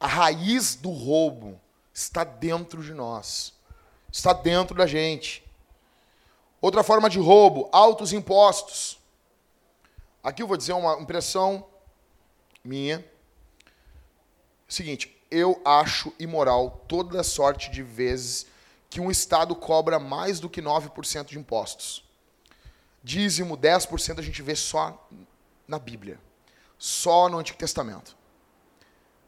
[0.00, 1.60] A raiz do roubo
[1.92, 3.52] está dentro de nós.
[4.10, 5.44] Está dentro da gente.
[6.60, 8.98] Outra forma de roubo, altos impostos.
[10.22, 11.66] Aqui eu vou dizer uma impressão
[12.64, 13.04] minha.
[14.66, 18.46] Seguinte, eu acho imoral toda sorte de vezes
[18.88, 22.04] que um Estado cobra mais do que 9% de impostos.
[23.04, 25.06] Dízimo, 10% a gente vê só
[25.68, 26.18] na Bíblia.
[26.78, 28.16] Só no Antigo Testamento.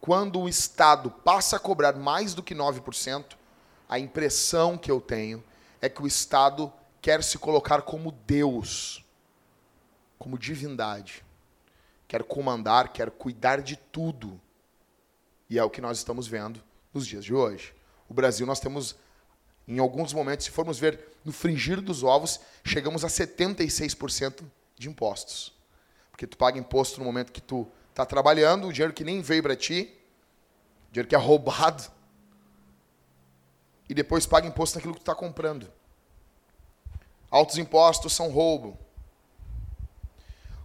[0.01, 3.37] Quando o Estado passa a cobrar mais do que 9%,
[3.87, 5.45] a impressão que eu tenho
[5.81, 9.05] é que o Estado quer se colocar como Deus,
[10.19, 11.23] como divindade.
[12.09, 14.41] Quer comandar, quer cuidar de tudo.
[15.51, 16.62] E é o que nós estamos vendo
[16.95, 17.75] nos dias de hoje.
[18.09, 18.97] O Brasil, nós temos,
[19.66, 24.44] em alguns momentos, se formos ver no fringir dos ovos, chegamos a 76%
[24.76, 25.52] de impostos.
[26.11, 29.42] Porque tu paga imposto no momento que tu está trabalhando, o dinheiro que nem veio
[29.42, 29.92] para ti,
[30.92, 31.90] dinheiro que é roubado,
[33.88, 35.70] e depois paga imposto naquilo que tu está comprando.
[37.31, 38.79] Altos impostos são roubo.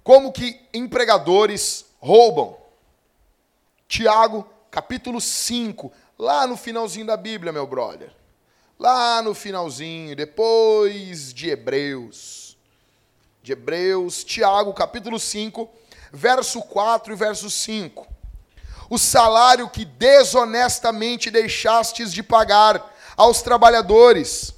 [0.04, 2.58] Como que empregadores roubam?
[3.88, 8.21] Tiago, capítulo 5, lá no finalzinho da Bíblia, meu brother.
[8.82, 12.58] Lá no finalzinho, depois de Hebreus.
[13.44, 15.70] De Hebreus, Tiago, capítulo 5,
[16.12, 18.08] verso 4 e verso 5.
[18.90, 24.52] O salário que desonestamente deixastes de pagar aos trabalhadores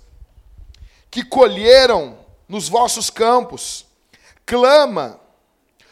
[1.11, 3.85] que colheram nos vossos campos,
[4.45, 5.19] clama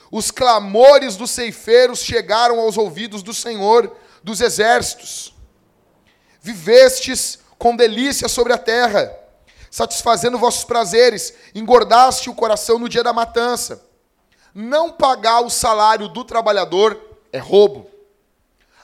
[0.10, 5.34] os clamores dos ceifeiros chegaram aos ouvidos do Senhor dos exércitos.
[6.42, 9.16] Vivestes com delícia sobre a terra,
[9.70, 13.86] satisfazendo vossos prazeres, engordaste o coração no dia da matança.
[14.52, 17.00] Não pagar o salário do trabalhador
[17.32, 17.88] é roubo.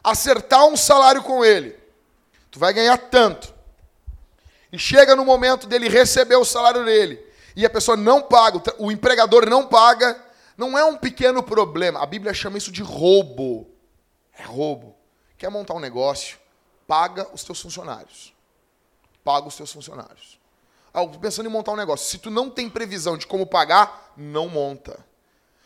[0.03, 1.75] Acertar um salário com ele,
[2.51, 3.51] tu vai ganhar tanto.
[4.71, 7.19] E chega no momento dele receber o salário dele,
[7.55, 10.23] e a pessoa não paga, o empregador não paga,
[10.55, 11.99] não é um pequeno problema.
[11.99, 13.67] A Bíblia chama isso de roubo.
[14.37, 14.95] É roubo.
[15.35, 16.37] Quer montar um negócio?
[16.85, 18.36] Paga os teus funcionários.
[19.27, 20.39] Paga os teus funcionários.
[20.93, 22.07] Ah, pensando em montar um negócio.
[22.07, 25.05] Se tu não tem previsão de como pagar, não monta.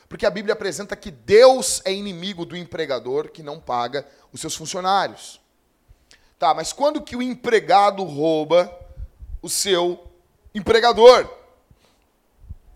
[0.10, 4.56] Porque a Bíblia apresenta que Deus é inimigo do empregador que não paga os seus
[4.56, 5.40] funcionários.
[6.40, 8.76] Tá, mas quando que o empregado rouba
[9.44, 10.12] o seu
[10.56, 11.32] empregador?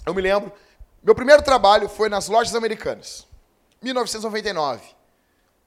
[0.06, 0.54] Eu me lembro,
[1.02, 3.26] meu primeiro trabalho foi nas lojas americanas.
[3.82, 4.84] 1999.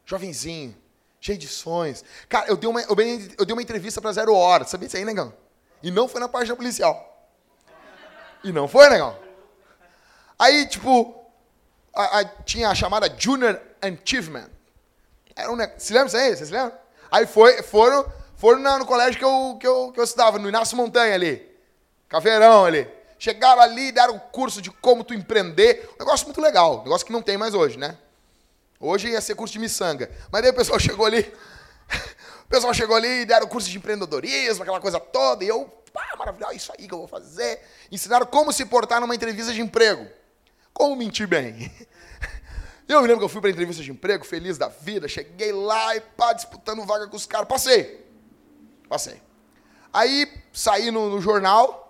[0.06, 0.76] Jovenzinho,
[1.20, 2.04] cheio de sonhos.
[2.28, 5.32] Cara, eu dei uma, eu dei, uma entrevista para Zero Hora, sabia disso aí, negão?
[5.82, 7.28] E não foi na página policial.
[8.44, 9.16] E não foi, negão?
[10.38, 11.24] Aí, tipo,
[11.94, 14.48] a, a, tinha a chamada Junior Achievement.
[15.34, 16.36] Era um, se lembra disso aí?
[16.36, 16.72] Vocês lembram?
[17.10, 18.04] Aí foi, foram,
[18.36, 21.46] foram no colégio que eu, que, eu, que eu estudava, no Inácio Montanha ali.
[22.08, 22.88] Caveirão ali.
[23.18, 25.90] Chegaram ali, deram um curso de como tu empreender.
[25.96, 26.80] Um negócio muito legal.
[26.80, 27.98] Um negócio que não tem mais hoje, né?
[28.80, 30.10] Hoje ia ser curso de miçanga.
[30.30, 31.32] Mas daí o pessoal chegou ali.
[32.44, 35.44] O pessoal chegou ali e deram curso de empreendedorismo, aquela coisa toda.
[35.44, 37.60] E eu, pá, maravilhoso, isso aí que eu vou fazer.
[37.90, 40.06] Ensinaram como se portar numa entrevista de emprego.
[40.72, 41.70] Como mentir bem.
[42.88, 45.94] Eu me lembro que eu fui para entrevista de emprego, feliz da vida, cheguei lá
[45.94, 47.46] e pá, disputando vaga com os caras.
[47.46, 48.02] Passei.
[48.88, 49.20] Passei.
[49.92, 51.87] Aí saí no, no jornal,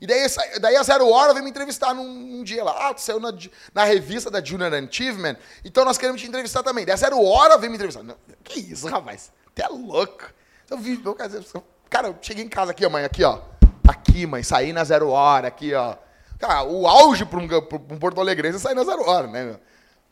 [0.00, 0.26] e daí,
[0.60, 2.88] daí a Zero Hora veio me entrevistar num, num dia lá.
[2.88, 3.32] Ah, tu saiu na,
[3.72, 6.84] na, revista da Junior Achievement, então nós queremos te entrevistar também.
[6.84, 8.02] Daí a Zero Hora veio me entrevistar.
[8.02, 9.32] Não, que isso, rapaz?
[9.48, 10.24] Até é louco.
[10.70, 13.40] Eu vi, meu cara, eu cheguei em casa aqui, mãe, aqui, ó.
[13.86, 15.96] Aqui, mãe, saí na Zero Hora, aqui, ó.
[16.38, 19.60] Cara, o auge para um, um Porto Alegrense é sair na Zero Hora, né, meu?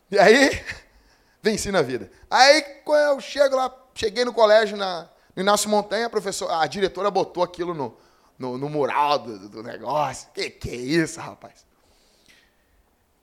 [0.09, 0.63] E aí,
[1.41, 2.09] venci na vida.
[2.29, 6.09] Aí, quando eu chego lá, cheguei no colégio, na, no Inácio Montanha,
[6.49, 7.97] a, a diretora botou aquilo no,
[8.43, 10.27] no, no mural do, do, negócio.
[10.33, 11.65] Que que é isso, rapaz?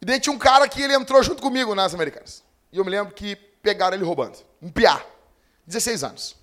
[0.00, 2.42] E daí tinha um cara que ele entrou junto comigo nas Americanas.
[2.72, 4.38] E eu me lembro que pegaram ele roubando.
[4.62, 5.04] Um piá.
[5.66, 6.36] 16 anos.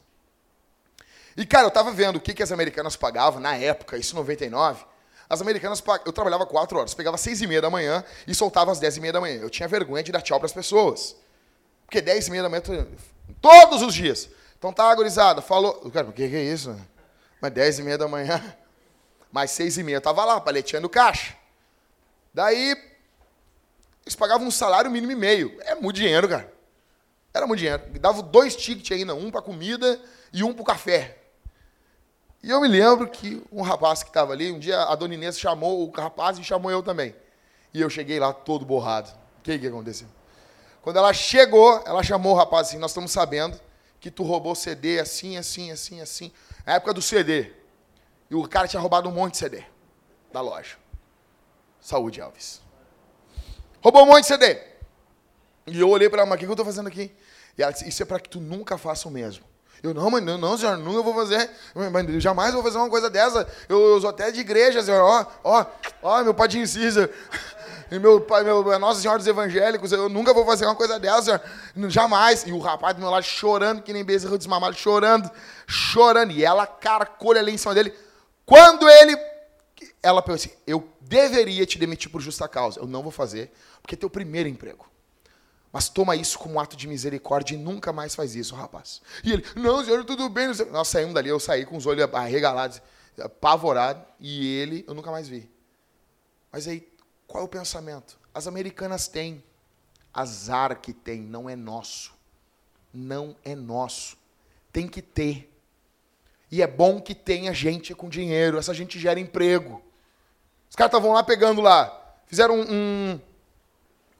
[1.35, 4.17] E, cara, eu tava vendo o que, que as americanas pagavam na época, isso em
[4.17, 4.85] 99.
[5.29, 8.79] As americanas, eu trabalhava quatro horas, pegava seis e meia da manhã e soltava às
[8.79, 9.41] dez e meia da manhã.
[9.41, 11.15] Eu tinha vergonha de dar tchau para as pessoas.
[11.85, 12.61] Porque dez e meia da manhã,
[13.41, 14.29] todos os dias.
[14.57, 15.89] Então tá, agorizada, falou.
[15.91, 16.75] Cara, o que, que é isso?
[17.41, 18.41] Mas dez e meia da manhã,
[19.37, 21.35] mais seis e meia, eu tava lá, paleteando caixa.
[22.33, 22.75] Daí,
[24.03, 25.55] eles pagavam um salário mínimo e meio.
[25.59, 26.51] É muito dinheiro, cara.
[27.31, 27.83] Era muito dinheiro.
[27.99, 30.01] Dava dois tickets ainda, um para comida
[30.33, 31.19] e um para café.
[32.41, 35.39] E eu me lembro que um rapaz que estava ali, um dia a dona Inês
[35.39, 37.13] chamou o rapaz e chamou eu também.
[37.71, 39.11] E eu cheguei lá todo borrado.
[39.37, 40.07] O que, que aconteceu?
[40.81, 43.61] Quando ela chegou, ela chamou o rapaz assim, nós estamos sabendo
[43.99, 46.31] que tu roubou CD assim, assim, assim, assim.
[46.65, 47.51] Na época do CD.
[48.29, 49.63] E o cara tinha roubado um monte de CD
[50.31, 50.75] da loja.
[51.79, 52.61] Saúde, Alves.
[53.81, 54.59] Roubou um monte de CD.
[55.67, 57.15] E eu olhei para ela, mas o que eu estou fazendo aqui?
[57.57, 59.45] E ela disse, isso é para que tu nunca faça o mesmo.
[59.81, 61.49] Eu, não, mas não, não, senhor, nunca vou fazer.
[61.91, 63.47] Mas jamais vou fazer uma coisa dessa.
[63.69, 65.01] Eu, eu sou até de igreja, senhor.
[65.01, 65.65] Ó, ó,
[66.01, 67.09] ó, meu pai de incisa.
[67.89, 71.41] E meu pai, meu, Nossa Senhora dos Evangélicos, eu nunca vou fazer uma coisa dessa,
[71.87, 72.45] jamais.
[72.45, 75.31] E o rapaz do meu lado chorando, que nem bezerro desmamado, chorando,
[75.65, 76.31] chorando.
[76.33, 77.93] E ela carcolha ali em cima dele.
[78.47, 79.15] Quando ele.
[80.01, 82.79] Ela pensou assim: eu deveria te demitir por justa causa.
[82.79, 84.89] Eu não vou fazer, porque é teu primeiro emprego.
[85.71, 89.01] Mas toma isso como um ato de misericórdia e nunca mais faz isso, rapaz.
[89.21, 90.47] E ele, não, senhor, tudo bem.
[90.71, 92.81] Nós saímos dali, eu saí com os olhos arregalados,
[93.19, 95.51] apavorado, e ele eu nunca mais vi.
[96.49, 96.89] Mas aí,
[97.27, 98.17] qual é o pensamento?
[98.33, 99.43] As americanas têm.
[100.13, 102.15] Azar que tem, não é nosso.
[102.93, 104.17] Não é nosso.
[104.71, 105.53] Tem que ter.
[106.49, 108.57] E é bom que tenha gente com dinheiro.
[108.57, 109.81] Essa gente gera emprego.
[110.69, 112.15] Os caras estavam lá pegando lá.
[112.25, 113.21] Fizeram um, um,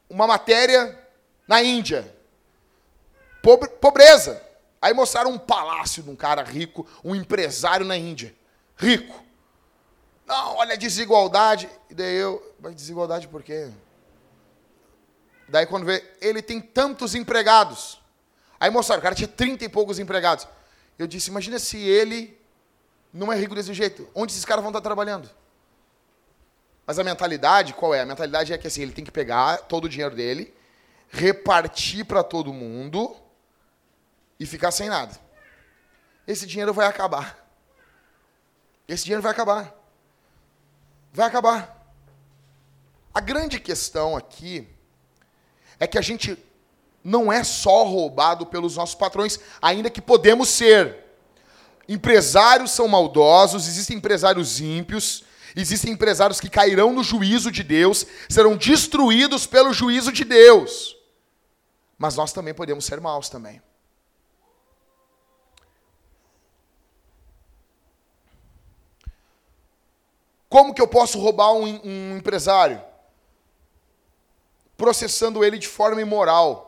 [0.09, 0.97] uma matéria
[1.47, 2.13] na Índia.
[3.41, 4.41] Pobre, pobreza.
[4.81, 8.35] Aí mostraram um palácio de um cara rico, um empresário na Índia.
[8.75, 9.23] Rico.
[10.25, 11.69] Não, olha a desigualdade.
[11.89, 12.55] E daí eu.
[12.59, 13.69] Mas desigualdade por quê?
[15.47, 18.01] Daí quando vê, ele tem tantos empregados.
[18.59, 20.47] Aí mostraram, o cara tinha trinta e poucos empregados.
[20.97, 22.39] Eu disse, imagina se ele
[23.13, 24.09] não é rico desse jeito.
[24.13, 25.29] Onde esses caras vão estar trabalhando?
[26.85, 28.01] Mas a mentalidade, qual é?
[28.01, 30.55] A mentalidade é que assim, ele tem que pegar todo o dinheiro dele
[31.09, 33.15] repartir para todo mundo
[34.39, 35.17] e ficar sem nada.
[36.27, 37.45] Esse dinheiro vai acabar.
[38.87, 39.73] Esse dinheiro vai acabar.
[41.13, 41.75] Vai acabar.
[43.13, 44.67] A grande questão aqui
[45.79, 46.37] é que a gente
[47.07, 51.05] não é só roubado pelos nossos patrões, ainda que podemos ser.
[51.87, 55.23] Empresários são maldosos, existem empresários ímpios,
[55.55, 60.97] existem empresários que cairão no juízo de Deus, serão destruídos pelo juízo de Deus.
[61.97, 63.61] Mas nós também podemos ser maus também.
[70.49, 72.81] Como que eu posso roubar um, um empresário?
[74.77, 76.66] processando ele de forma imoral.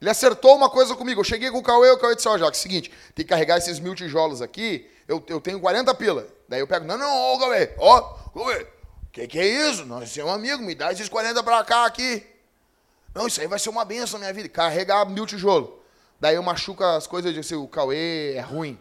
[0.00, 1.20] Ele acertou uma coisa comigo.
[1.20, 3.78] Eu cheguei com o Cauê, o Cauê disse, ó, Jacques, seguinte, tem que carregar esses
[3.78, 6.26] mil tijolos aqui, eu, eu tenho 40 pila.
[6.48, 8.00] Daí eu pego, não, não, ô, Cauê, ó,
[8.34, 8.66] Cauê,
[9.12, 9.84] que que é isso?
[9.86, 12.26] Nós somos amigos, me dá esses 40 pra cá aqui.
[13.14, 14.48] Não, isso aí vai ser uma benção na minha vida.
[14.48, 15.70] Carregar mil tijolos.
[16.18, 18.78] Daí eu machuco as coisas e disse, o Cauê é ruim.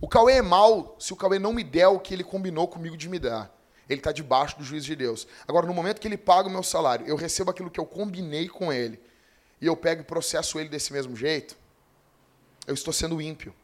[0.00, 2.96] O Cauê é mal se o Cauê não me der o que ele combinou comigo
[2.96, 3.50] de me dar.
[3.88, 5.26] Ele está debaixo do juízo de Deus.
[5.46, 8.48] Agora, no momento que ele paga o meu salário, eu recebo aquilo que eu combinei
[8.48, 9.00] com ele,
[9.60, 11.56] e eu pego e processo ele desse mesmo jeito,
[12.66, 13.54] eu estou sendo ímpio.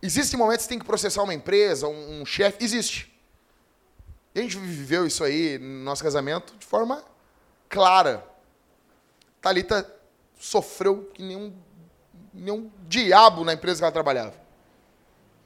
[0.00, 2.64] Existem momentos que tem que processar uma empresa, um, um chefe?
[2.64, 3.12] Existe.
[4.34, 7.02] A gente viveu isso aí no nosso casamento de forma
[7.68, 8.24] clara.
[9.40, 9.92] Thalita
[10.38, 11.52] sofreu que nem um,
[12.32, 14.34] nem um diabo na empresa que ela trabalhava.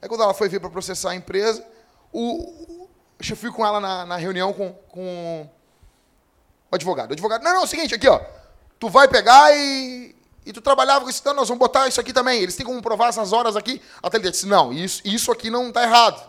[0.03, 1.67] Aí quando ela foi vir para processar a empresa,
[2.13, 2.82] o,
[3.31, 5.49] eu fui com ela na, na reunião com, com
[6.71, 7.11] o advogado.
[7.11, 8.21] O advogado, não, não, é o seguinte, aqui, ó.
[8.79, 12.13] Tu vai pegar e, e tu trabalhava com esse então nós vamos botar isso aqui
[12.13, 12.41] também.
[12.43, 13.81] Eles têm como provar essas horas aqui.
[14.03, 16.27] Até ele disse, não, isso, isso aqui não está errado.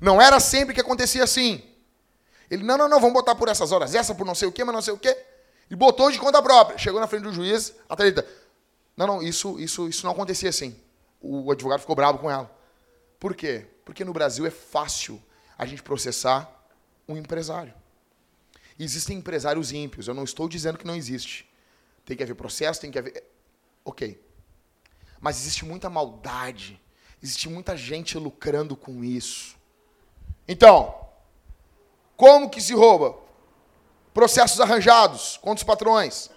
[0.00, 1.62] Não era sempre que acontecia assim.
[2.50, 4.64] Ele, não, não, não, vamos botar por essas horas, essa por não sei o quê,
[4.64, 5.16] mas não sei o quê.
[5.70, 6.76] E botou de conta própria.
[6.76, 8.26] Chegou na frente do juiz, a Thalita,
[8.96, 10.78] não, não, isso, isso, isso não acontecia assim.
[11.20, 12.50] O advogado ficou bravo com ela.
[13.18, 13.66] Por quê?
[13.84, 15.20] Porque no Brasil é fácil
[15.56, 16.50] a gente processar
[17.08, 17.74] um empresário.
[18.78, 21.48] Existem empresários ímpios, eu não estou dizendo que não existe.
[22.04, 23.24] Tem que haver processo, tem que haver.
[23.84, 24.20] Ok.
[25.20, 26.80] Mas existe muita maldade,
[27.22, 29.56] existe muita gente lucrando com isso.
[30.46, 30.94] Então,
[32.16, 33.16] como que se rouba?
[34.12, 36.30] Processos arranjados contra os patrões.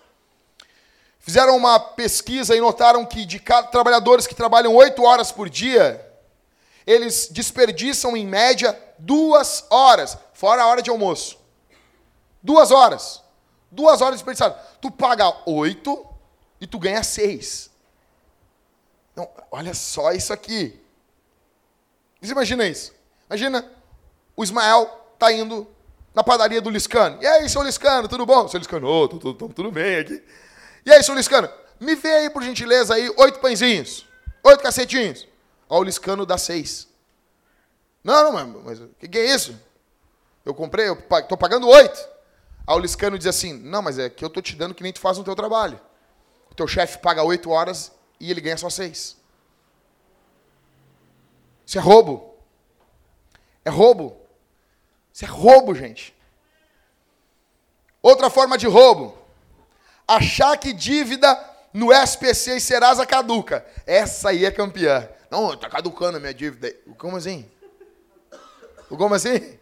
[1.20, 6.04] Fizeram uma pesquisa e notaram que de cada trabalhadores que trabalham oito horas por dia,
[6.86, 11.38] eles desperdiçam em média duas horas, fora a hora de almoço.
[12.42, 13.24] Duas horas.
[13.72, 14.58] Duas horas desperdiçadas.
[14.82, 16.08] Tu paga oito
[16.60, 17.70] e tu ganha seis.
[19.12, 20.80] Então, olha só isso aqui.
[22.22, 22.94] Você imagina isso?
[23.30, 23.70] Imagina
[24.36, 24.86] o Ismael
[25.18, 25.68] tá indo
[26.14, 27.22] na padaria do Liscano.
[27.22, 28.48] E aí, seu Liscano, tudo bom?
[28.48, 30.24] Seu Liscano, oh, tudo, tudo, tudo bem aqui.
[30.86, 34.06] E aí, seu Liscano, me vê aí, por gentileza, aí, oito pãezinhos,
[34.44, 35.28] oito cacetinhos.
[35.70, 36.88] Ó, o Liscano dá seis.
[38.08, 39.60] Não, não, mas o que, que, é isso?
[40.46, 42.00] Eu comprei, eu estou pagando oito.
[42.66, 44.94] Aí o Liscano diz assim, não, mas é que eu estou te dando que nem
[44.94, 45.78] tu faz no teu trabalho.
[46.50, 49.18] O teu chefe paga oito horas e ele ganha só seis.
[51.66, 52.34] Isso é roubo.
[53.66, 54.22] É roubo.
[55.12, 56.16] Isso é roubo, gente.
[58.02, 59.18] Outra forma de roubo.
[60.08, 61.38] Achar que dívida
[61.74, 63.66] no SPC e Serasa caduca.
[63.86, 65.10] Essa aí é campeã.
[65.30, 66.74] Não, está caducando a minha dívida.
[66.98, 67.52] Como assim?
[68.90, 69.58] Como assim?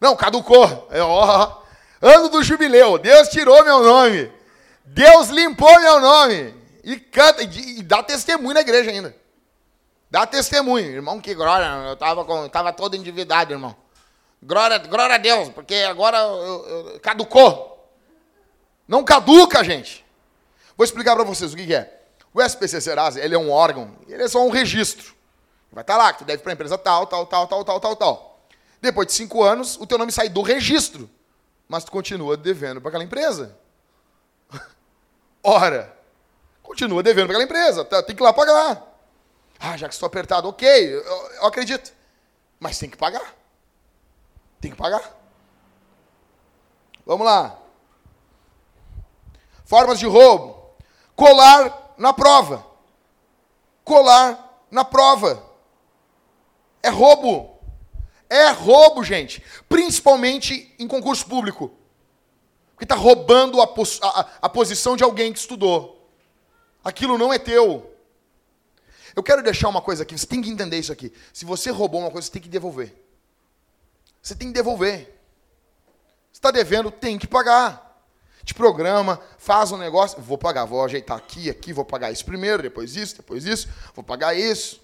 [0.00, 0.88] Não, caducou.
[0.90, 1.62] É, ó,
[2.00, 2.98] ano do jubileu.
[2.98, 4.32] Deus tirou meu nome.
[4.84, 6.54] Deus limpou meu nome.
[6.82, 9.14] E canta, e, e dá testemunho na igreja ainda.
[10.10, 10.90] Dá testemunho.
[10.90, 11.66] Irmão, que glória.
[11.86, 13.76] Eu estava tava todo endividado, irmão.
[14.42, 17.88] Glória, glória a Deus, porque agora eu, eu, caducou.
[18.88, 20.04] Não caduca, gente.
[20.76, 22.00] Vou explicar para vocês o que, que, é.
[22.34, 25.14] O SPC Serasa, ele é um órgão, ele é só um registro.
[25.72, 27.80] Vai estar tá lá, que tu deve para a empresa tal, tal, tal, tal, tal,
[27.80, 28.40] tal, tal.
[28.80, 31.08] Depois de cinco anos, o teu nome sai do registro,
[31.66, 33.56] mas tu continua devendo para aquela empresa.
[35.42, 35.96] Ora,
[36.62, 38.82] continua devendo para aquela empresa, tá, tem que ir lá pagar.
[39.58, 41.92] Ah, já que estou apertado, ok, eu, eu acredito.
[42.60, 43.34] Mas tem que pagar.
[44.60, 45.16] Tem que pagar.
[47.06, 47.58] Vamos lá.
[49.64, 50.74] Formas de roubo.
[51.16, 52.66] Colar na prova.
[53.84, 55.51] Colar na prova.
[56.82, 57.58] É roubo.
[58.28, 59.42] É roubo, gente.
[59.68, 61.70] Principalmente em concurso público.
[62.72, 66.10] Porque está roubando a, a, a posição de alguém que estudou.
[66.82, 67.92] Aquilo não é teu.
[69.14, 71.12] Eu quero deixar uma coisa aqui, você tem que entender isso aqui.
[71.32, 72.94] Se você roubou uma coisa, você tem que devolver.
[74.22, 75.20] Você tem que devolver.
[76.32, 77.90] Está devendo, tem que pagar.
[78.44, 82.62] Te programa, faz um negócio, vou pagar, vou ajeitar aqui, aqui, vou pagar isso primeiro,
[82.62, 84.81] depois isso, depois isso, vou pagar isso.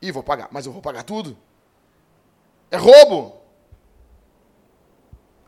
[0.00, 1.36] E vou pagar, mas eu vou pagar tudo.
[2.70, 3.36] É roubo.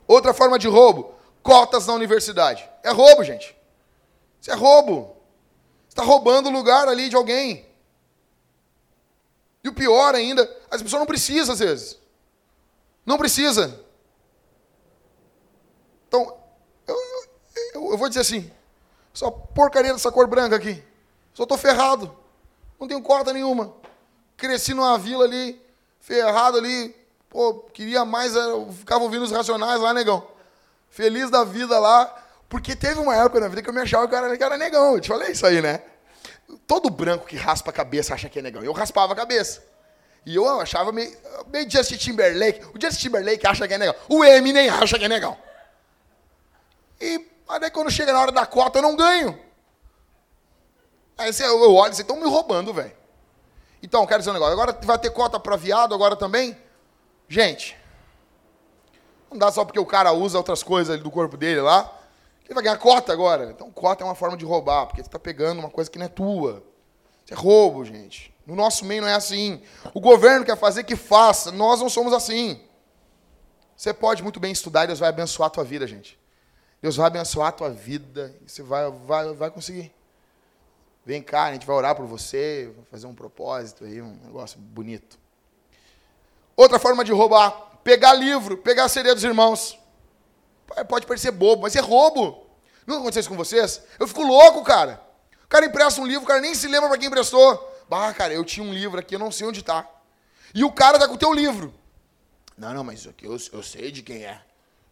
[0.06, 2.68] Outra forma de roubo, cotas na universidade.
[2.82, 3.56] É roubo, gente.
[4.40, 5.16] Isso é roubo.
[5.88, 7.66] Você está roubando o lugar ali de alguém.
[9.62, 11.98] E o pior ainda, as pessoas não precisam às vezes.
[13.04, 13.84] Não precisa.
[16.08, 16.36] Então,
[16.86, 16.96] eu,
[17.74, 18.50] eu, eu vou dizer assim:
[19.12, 20.82] só porcaria dessa cor branca aqui.
[21.34, 22.16] Só estou ferrado.
[22.78, 23.74] Não tenho corda nenhuma.
[24.40, 25.60] Cresci numa vila ali,
[26.00, 26.94] ferrado ali,
[27.30, 30.26] Pô, queria mais, eu ficava ouvindo os Racionais lá, negão.
[30.90, 32.12] Feliz da vida lá,
[32.48, 34.94] porque teve uma época na vida que eu me achava que era, que era negão.
[34.94, 35.80] Eu te falei isso aí, né?
[36.66, 38.64] Todo branco que raspa a cabeça acha que é negão.
[38.64, 39.62] Eu raspava a cabeça.
[40.26, 41.16] E eu achava meio,
[41.46, 42.64] meio Justin Timberlake.
[42.74, 43.94] O Justin Timberlake acha que é negão.
[44.08, 45.38] O Eminem acha que é negão.
[47.00, 49.38] E aí quando chega na hora da cota, eu não ganho.
[51.16, 52.99] Aí eu olho, vocês estão me roubando, velho.
[53.82, 54.52] Então, quero dizer um negócio.
[54.52, 56.56] Agora vai ter cota para viado agora também?
[57.28, 57.76] Gente,
[59.30, 61.96] não dá só porque o cara usa outras coisas do corpo dele lá.
[62.44, 63.50] Ele vai ganhar cota agora.
[63.50, 66.06] Então, cota é uma forma de roubar, porque você está pegando uma coisa que não
[66.06, 66.62] é tua.
[67.24, 68.34] Isso é roubo, gente.
[68.44, 69.62] No nosso meio não é assim.
[69.94, 71.52] O governo quer fazer que faça.
[71.52, 72.60] Nós não somos assim.
[73.76, 76.18] Você pode muito bem estudar e Deus vai abençoar a tua vida, gente.
[76.82, 79.92] Deus vai abençoar a tua vida e você vai, vai, vai conseguir.
[81.04, 85.18] Vem cá, a gente vai orar por você, fazer um propósito aí, um negócio bonito.
[86.56, 87.50] Outra forma de roubar,
[87.82, 89.78] pegar livro, pegar a CD dos irmãos.
[90.88, 92.46] Pode parecer bobo, mas é roubo.
[92.86, 93.82] Nunca aconteceu isso com vocês?
[93.98, 95.00] Eu fico louco, cara.
[95.44, 97.68] O cara empresta um livro, o cara nem se lembra para quem emprestou.
[97.88, 99.88] Bah, cara, eu tinha um livro aqui, eu não sei onde está.
[100.54, 101.74] E o cara tá com o teu livro.
[102.56, 104.40] Não, não, mas isso aqui eu, eu sei de quem é.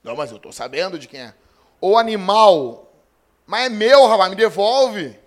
[0.02, 1.34] Não, mas eu tô sabendo de quem é.
[1.80, 2.92] Ou animal.
[3.46, 5.18] Mas é meu, rapaz, me devolve.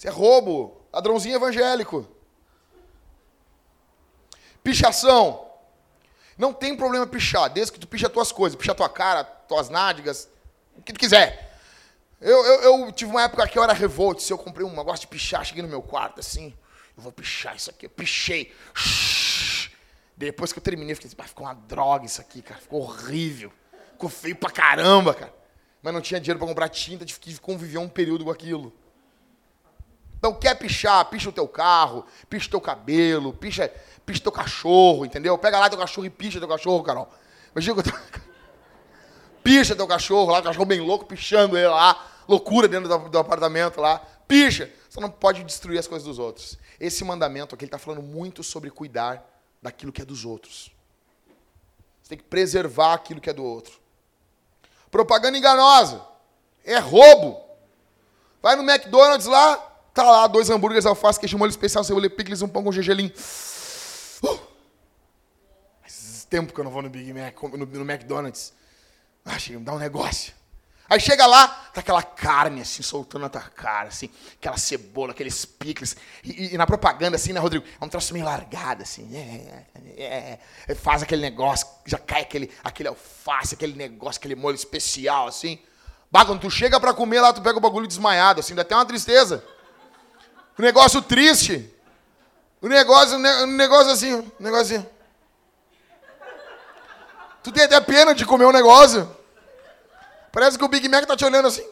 [0.00, 0.80] Isso é roubo.
[0.90, 2.08] Ladrãozinho evangélico.
[4.64, 5.46] Pichação.
[6.38, 9.68] Não tem problema pichar, desde que tu picha as tuas coisas, picha tua cara, tuas
[9.68, 10.26] nádegas,
[10.74, 11.54] o que tu quiser.
[12.18, 15.02] Eu, eu, eu, tive uma época que eu era revolt, se eu comprei um negócio
[15.02, 16.54] de pichar, cheguei no meu quarto assim,
[16.96, 18.54] eu vou pichar isso aqui, eu pichei.
[20.16, 23.52] Depois que eu terminei, eu fiquei assim, ficou uma droga isso aqui, cara, ficou horrível.
[23.92, 25.34] Ficou feio pra caramba, cara.
[25.82, 28.72] Mas não tinha dinheiro para comprar tinta, tive que conviver um período com aquilo.
[30.20, 33.72] Então, quer pichar, picha o teu carro, picha o teu cabelo, picha,
[34.04, 35.36] picha teu cachorro, entendeu?
[35.38, 37.10] Pega lá teu cachorro e picha teu cachorro, Carol.
[37.52, 37.98] Imagina que eu tô...
[39.42, 42.06] Picha teu cachorro lá, cachorro bem louco, pichando ele lá.
[42.28, 43.98] Loucura dentro do, do apartamento lá.
[44.28, 44.70] Picha.
[44.90, 46.58] Você não pode destruir as coisas dos outros.
[46.78, 49.26] Esse mandamento aqui, ele está falando muito sobre cuidar
[49.62, 50.70] daquilo que é dos outros.
[52.02, 53.80] Você tem que preservar aquilo que é do outro.
[54.90, 56.04] Propaganda enganosa.
[56.62, 57.40] É roubo.
[58.42, 62.42] Vai no McDonald's lá, Tá lá, dois hambúrgueres, alface, queijo, molho especial, cebola e picles,
[62.42, 63.12] um pão com gergelim.
[64.22, 64.38] Uh!
[65.82, 68.52] Faz tempo que eu não vou no Big Mac, no, no McDonald's.
[69.24, 70.32] Ah, chega, me dá um negócio.
[70.90, 75.44] Aí chega lá, tá aquela carne assim, soltando na tua cara, assim, aquela cebola, aqueles
[75.44, 75.96] picles.
[76.24, 77.64] E, e, na propaganda, assim, né, Rodrigo?
[77.80, 79.08] É um troço meio largado, assim.
[79.16, 79.66] É,
[79.96, 85.28] é, é, faz aquele negócio, já cai aquele, aquele alface, aquele negócio, aquele molho especial,
[85.28, 85.60] assim.
[86.10, 88.74] Bah, quando tu chega pra comer lá, tu pega o bagulho desmaiado, assim, dá até
[88.74, 89.44] uma tristeza.
[90.60, 91.74] Um negócio triste.
[92.60, 94.86] Um negócio, um negócio assim, um negocinho.
[97.42, 99.10] Tu tem até pena de comer um negócio.
[100.30, 101.66] Parece que o Big Mac tá te olhando assim.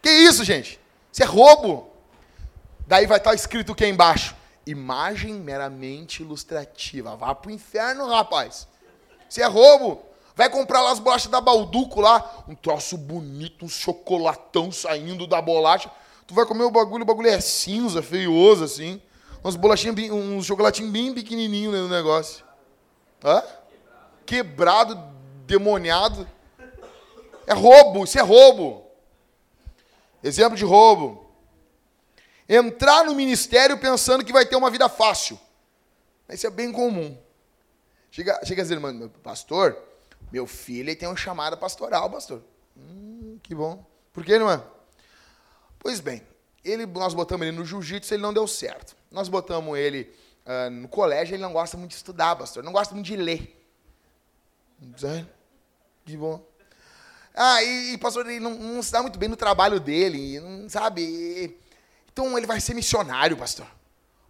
[0.00, 0.78] Que isso, gente?
[1.12, 1.92] Isso é roubo.
[2.86, 4.36] Daí vai estar escrito o que embaixo?
[4.64, 7.16] Imagem meramente ilustrativa.
[7.16, 8.68] Vá pro inferno, rapaz.
[9.28, 10.06] Isso é roubo.
[10.36, 15.40] Vai comprar lá as bolachas da Balduco lá, um troço bonito, um chocolatão saindo da
[15.40, 15.90] bolacha.
[16.26, 19.00] Tu vai comer o bagulho, o bagulho é cinza, feioso assim.
[19.42, 22.44] Umas bolachinhas, um chocolatinho bem pequenininho no negócio.
[23.22, 23.42] Hã?
[24.26, 25.00] Quebrado,
[25.46, 26.26] demoniado.
[27.46, 28.84] É roubo, isso é roubo.
[30.22, 31.30] Exemplo de roubo.
[32.48, 35.38] Entrar no ministério pensando que vai ter uma vida fácil.
[36.28, 37.16] Isso é bem comum.
[38.10, 39.76] Chega, chega as irmãs, pastor,
[40.32, 42.42] meu filho ele tem uma chamada pastoral, pastor.
[42.76, 43.84] Hum, que bom.
[44.12, 44.64] Por que, irmã?
[45.78, 46.22] Pois bem,
[46.64, 48.96] ele, nós botamos ele no jiu-jitsu, ele não deu certo.
[49.10, 50.12] Nós botamos ele
[50.46, 52.62] uh, no colégio, ele não gosta muito de estudar, pastor.
[52.62, 53.60] Não gosta muito de ler.
[56.04, 56.44] Que bom.
[57.34, 60.68] Ah, e, e pastor, ele não, não se dá muito bem no trabalho dele, não
[60.68, 61.58] sabe?
[62.12, 63.66] Então ele vai ser missionário, pastor.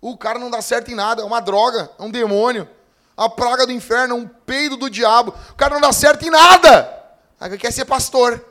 [0.01, 2.69] O cara não dá certo em nada, é uma droga, é um demônio
[3.17, 5.35] a praga do inferno, um peido do diabo.
[5.51, 7.03] O cara não dá certo em nada.
[7.39, 8.45] Aí quer ser pastor.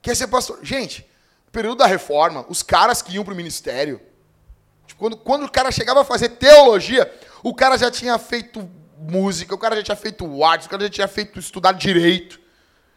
[0.00, 0.60] Quer ser pastor.
[0.62, 1.08] Gente,
[1.46, 4.00] no período da reforma, os caras que iam para o ministério,
[4.86, 9.54] tipo, quando, quando o cara chegava a fazer teologia, o cara já tinha feito música,
[9.54, 12.40] o cara já tinha feito arte, o cara já tinha feito estudar direito.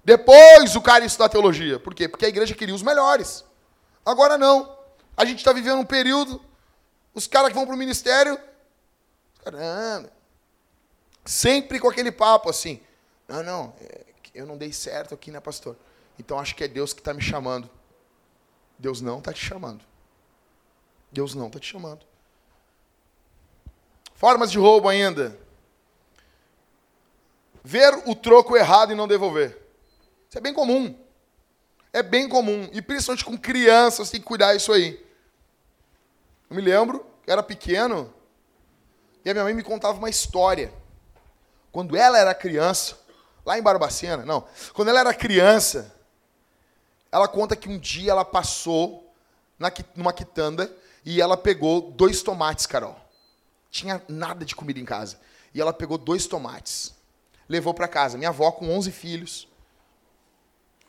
[0.04, 1.80] Depois o cara ia estudar teologia.
[1.80, 2.08] Por quê?
[2.08, 3.46] Porque a igreja queria os melhores.
[4.06, 4.78] Agora não.
[5.16, 6.42] A gente está vivendo um período,
[7.14, 8.40] os caras que vão para o ministério,
[9.44, 10.12] caramba,
[11.26, 12.82] Sempre com aquele papo assim:
[13.28, 15.76] não, não, é, eu não dei certo aqui, né, pastor?
[16.18, 17.70] Então acho que é Deus que está me chamando.
[18.78, 19.84] Deus não está te chamando.
[21.12, 22.06] Deus não está te chamando.
[24.16, 25.38] Formas de roubo ainda.
[27.64, 29.58] Ver o troco errado e não devolver.
[30.28, 30.98] Isso é bem comum.
[31.94, 32.70] É bem comum.
[32.72, 35.06] E principalmente com crianças, tem que cuidar disso aí.
[36.50, 38.14] Eu me lembro, eu era pequeno,
[39.24, 40.74] e a minha mãe me contava uma história.
[41.72, 42.98] Quando ela era criança,
[43.46, 45.94] lá em Barbacena, não, quando ela era criança,
[47.12, 49.14] ela conta que um dia ela passou
[49.58, 50.72] na, numa quitanda
[51.06, 53.00] e ela pegou dois tomates, Carol.
[53.70, 55.20] Tinha nada de comida em casa.
[55.54, 56.94] E ela pegou dois tomates.
[57.48, 58.18] Levou para casa.
[58.18, 59.48] Minha avó com 11 filhos.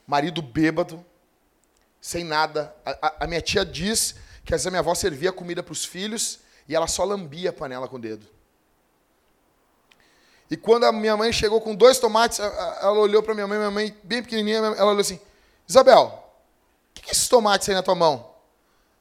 [0.06, 1.04] Marido bêbado.
[2.00, 2.74] Sem nada.
[2.84, 6.40] A, a, a minha tia diz que essa minha avó servia comida para os filhos
[6.68, 8.26] e ela só lambia a panela com o dedo.
[10.52, 13.70] E quando a minha mãe chegou com dois tomates, ela olhou para minha mãe, minha
[13.70, 15.18] mãe bem pequenininha, ela olhou assim:
[15.66, 16.30] Isabel,
[16.90, 18.34] o que é esses tomates aí na tua mão?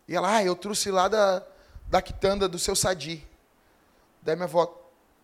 [0.08, 1.44] E ela, ah, eu trouxe lá da,
[1.90, 3.28] da quitanda do seu Sadi.
[4.22, 4.74] Daí minha avó,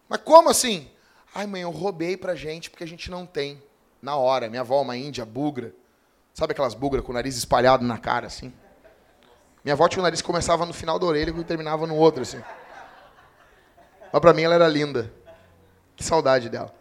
[0.10, 0.92] mas como assim?
[1.34, 3.64] Ai, mãe, eu roubei pra gente porque a gente não tem.
[4.02, 5.74] Na hora, minha avó, uma índia, bugra.
[6.34, 8.54] Sabe aquelas bugras com o nariz espalhado na cara, assim?
[9.64, 12.24] Minha avó tinha o nariz que começava no final da orelha e terminava no outro,
[12.24, 12.44] assim.
[14.12, 15.10] Mas pra mim ela era linda.
[15.98, 16.74] Que saudade dela.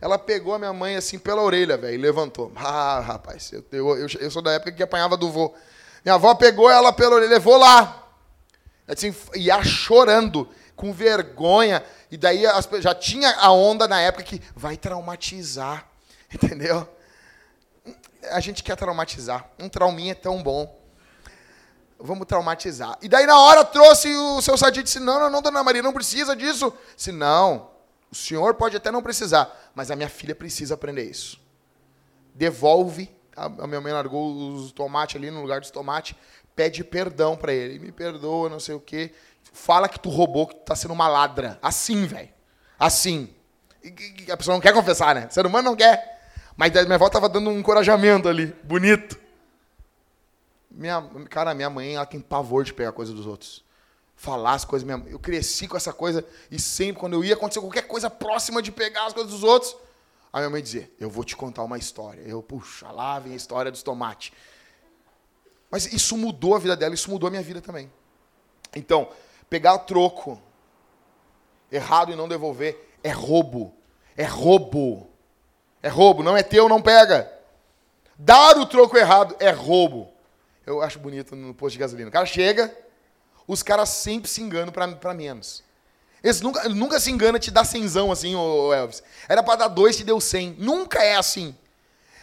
[0.00, 2.52] Ela pegou a minha mãe assim pela orelha, velho, e levantou.
[2.54, 5.52] Ah, rapaz, eu, eu, eu, eu, sou da época que apanhava do vô.
[6.04, 8.06] Minha avó pegou ela pela orelha, levou lá.
[8.86, 11.82] Assim, ia chorando, com vergonha.
[12.10, 15.88] E daí as, já tinha a onda na época que vai traumatizar.
[16.32, 16.86] Entendeu?
[18.30, 19.50] A gente quer traumatizar.
[19.58, 20.78] Um trauminha é tão bom.
[21.98, 22.96] Vamos traumatizar.
[23.02, 25.82] E daí na hora trouxe o seu sadio e disse: Não, não, não, dona Maria,
[25.82, 26.72] não precisa disso.
[26.96, 27.70] Se não,
[28.10, 31.40] o senhor pode até não precisar, mas a minha filha precisa aprender isso.
[32.34, 33.10] Devolve.
[33.36, 36.16] A minha mãe largou os tomates ali no lugar dos tomates.
[36.56, 37.78] Pede perdão para ele.
[37.78, 39.12] Me perdoa, não sei o quê.
[39.52, 41.58] Fala que tu roubou, que tu tá sendo uma ladra.
[41.62, 42.30] Assim, velho.
[42.78, 43.32] Assim.
[43.82, 45.28] E, a pessoa não quer confessar, né?
[45.30, 46.18] O ser humano não quer.
[46.56, 49.18] Mas minha avó tava dando um encorajamento ali, bonito.
[50.70, 51.00] Minha,
[51.30, 53.67] cara, minha mãe, ela tem pavor de pegar coisa dos outros
[54.18, 55.08] falar as coisas mesmo.
[55.08, 58.72] Eu cresci com essa coisa e sempre, quando eu ia acontecer qualquer coisa próxima de
[58.72, 59.74] pegar as coisas dos outros,
[60.32, 62.20] a minha mãe dizia: Eu vou te contar uma história.
[62.22, 64.32] Eu, puxa, lá vem a história dos tomates.
[65.70, 67.90] Mas isso mudou a vida dela, isso mudou a minha vida também.
[68.74, 69.08] Então,
[69.48, 70.42] pegar troco
[71.70, 73.72] errado e não devolver é roubo.
[74.16, 75.08] É roubo.
[75.80, 76.24] É roubo.
[76.24, 77.32] Não é teu, não pega.
[78.18, 80.12] Dar o troco errado é roubo.
[80.66, 82.08] Eu acho bonito no posto de gasolina.
[82.08, 82.74] O cara chega,
[83.48, 85.64] os caras sempre se enganam para menos.
[86.22, 89.02] Eles nunca, nunca se engana te dá cenzão assim, ô Elvis.
[89.26, 90.54] Era para dar dois, te deu cem.
[90.58, 91.56] Nunca é assim.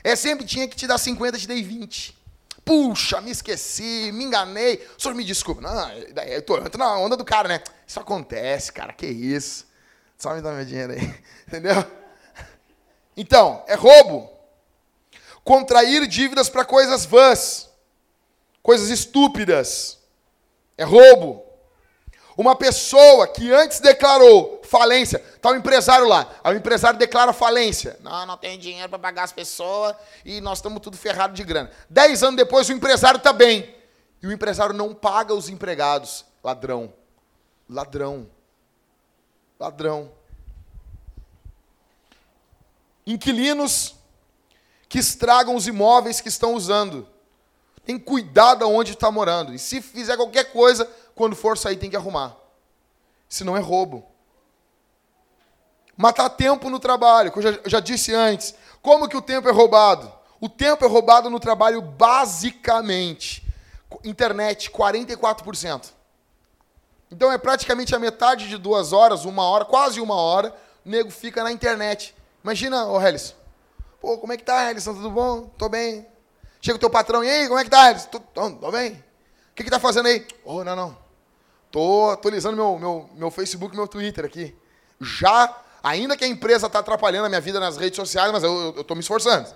[0.04, 2.16] É sempre tinha que te dar 50, te dei 20.
[2.64, 4.86] Puxa, me esqueci, me enganei.
[4.98, 5.62] O senhor me desculpa.
[5.62, 7.62] Não, eu tô, eu tô na onda do cara, né?
[7.88, 9.66] Isso acontece, cara, que isso.
[10.18, 11.16] Só me dá meu dinheiro aí.
[11.48, 11.86] Entendeu?
[13.18, 14.30] Então, é roubo.
[15.44, 17.70] Contrair dívidas para coisas vãs,
[18.62, 20.00] coisas estúpidas.
[20.78, 21.46] É roubo.
[22.38, 27.98] Uma pessoa que antes declarou falência, está o empresário lá, o empresário declara falência.
[28.02, 29.96] Não, não tem dinheiro para pagar as pessoas
[30.26, 31.72] e nós estamos tudo ferrado de grana.
[31.90, 33.74] Dez anos depois o empresário está bem.
[34.22, 36.26] E o empresário não paga os empregados.
[36.44, 36.94] Ladrão.
[37.70, 38.28] Ladrão.
[39.60, 40.12] Ladrão.
[43.06, 43.96] Inquilinos
[44.90, 47.08] que estragam os imóveis que estão usando.
[47.86, 49.54] Tem cuidado aonde está morando.
[49.54, 52.36] E se fizer qualquer coisa, quando for sair, tem que arrumar.
[53.30, 54.06] Senão é roubo.
[55.96, 58.56] Matar tempo no trabalho, que eu já, eu já disse antes.
[58.82, 60.12] Como que o tempo é roubado?
[60.42, 63.44] O tempo é roubado no trabalho basicamente.
[64.04, 65.94] Internet, 44%.
[67.10, 70.54] Então é praticamente a metade de duas horas, uma hora, quase uma hora,
[70.86, 72.14] o nego fica na internet.
[72.44, 73.34] Imagina, ô Helison.
[74.02, 74.94] Pô, como é que tá, Helison?
[74.94, 75.50] Tudo bom?
[75.58, 76.06] Tô bem.
[76.66, 77.94] Chega o teu patrão, e aí, como é que tá?
[77.94, 78.94] Tô, tô, tô bem.
[78.94, 80.26] O que que tá fazendo aí?
[80.44, 80.98] Oh, não, não.
[81.70, 84.56] Tô atualizando meu, meu, meu Facebook e meu Twitter aqui.
[85.00, 88.74] Já, ainda que a empresa está atrapalhando a minha vida nas redes sociais, mas eu,
[88.78, 89.48] eu, tô me esforçando.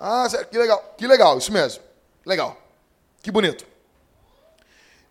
[0.00, 0.94] Ah, que legal.
[0.98, 1.80] Que legal, isso mesmo.
[2.24, 2.60] Legal.
[3.22, 3.64] Que bonito.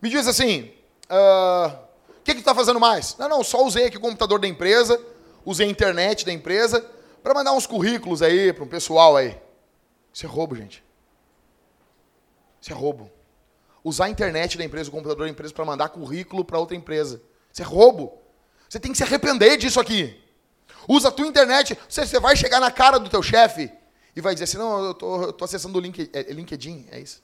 [0.02, 0.70] Me diz assim,
[1.08, 1.74] uh,
[2.18, 3.16] o que que tu tá fazendo mais?
[3.16, 5.00] Não, não, só usei aqui o computador da empresa,
[5.42, 6.84] usei a internet da empresa,
[7.22, 9.45] para mandar uns currículos aí para um pessoal aí.
[10.16, 10.82] Isso é roubo, gente.
[12.58, 13.12] Isso é roubo.
[13.84, 17.20] Usar a internet da empresa, o computador da empresa para mandar currículo para outra empresa.
[17.52, 18.16] Isso é roubo.
[18.66, 20.18] Você tem que se arrepender disso aqui.
[20.88, 21.78] Usa a tua internet.
[21.86, 23.70] Você, você vai chegar na cara do teu chefe
[24.16, 26.88] e vai dizer assim, não, eu tô, eu tô acessando o link, é, é LinkedIn,
[26.90, 27.22] é isso?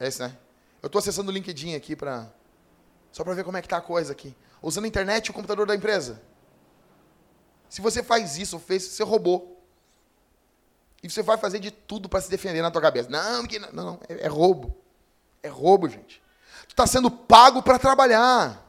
[0.00, 0.34] É isso, né?
[0.80, 2.32] Eu estou acessando o LinkedIn aqui para
[3.12, 4.34] Só para ver como é que tá a coisa aqui.
[4.62, 6.22] Usando a internet e o computador da empresa.
[7.68, 9.57] Se você faz isso, fez, você roubou.
[11.02, 13.08] E você vai fazer de tudo para se defender na tua cabeça.
[13.08, 14.76] Não, não, não, é, é roubo.
[15.42, 16.20] É roubo, gente.
[16.66, 18.64] Tu está sendo pago para trabalhar.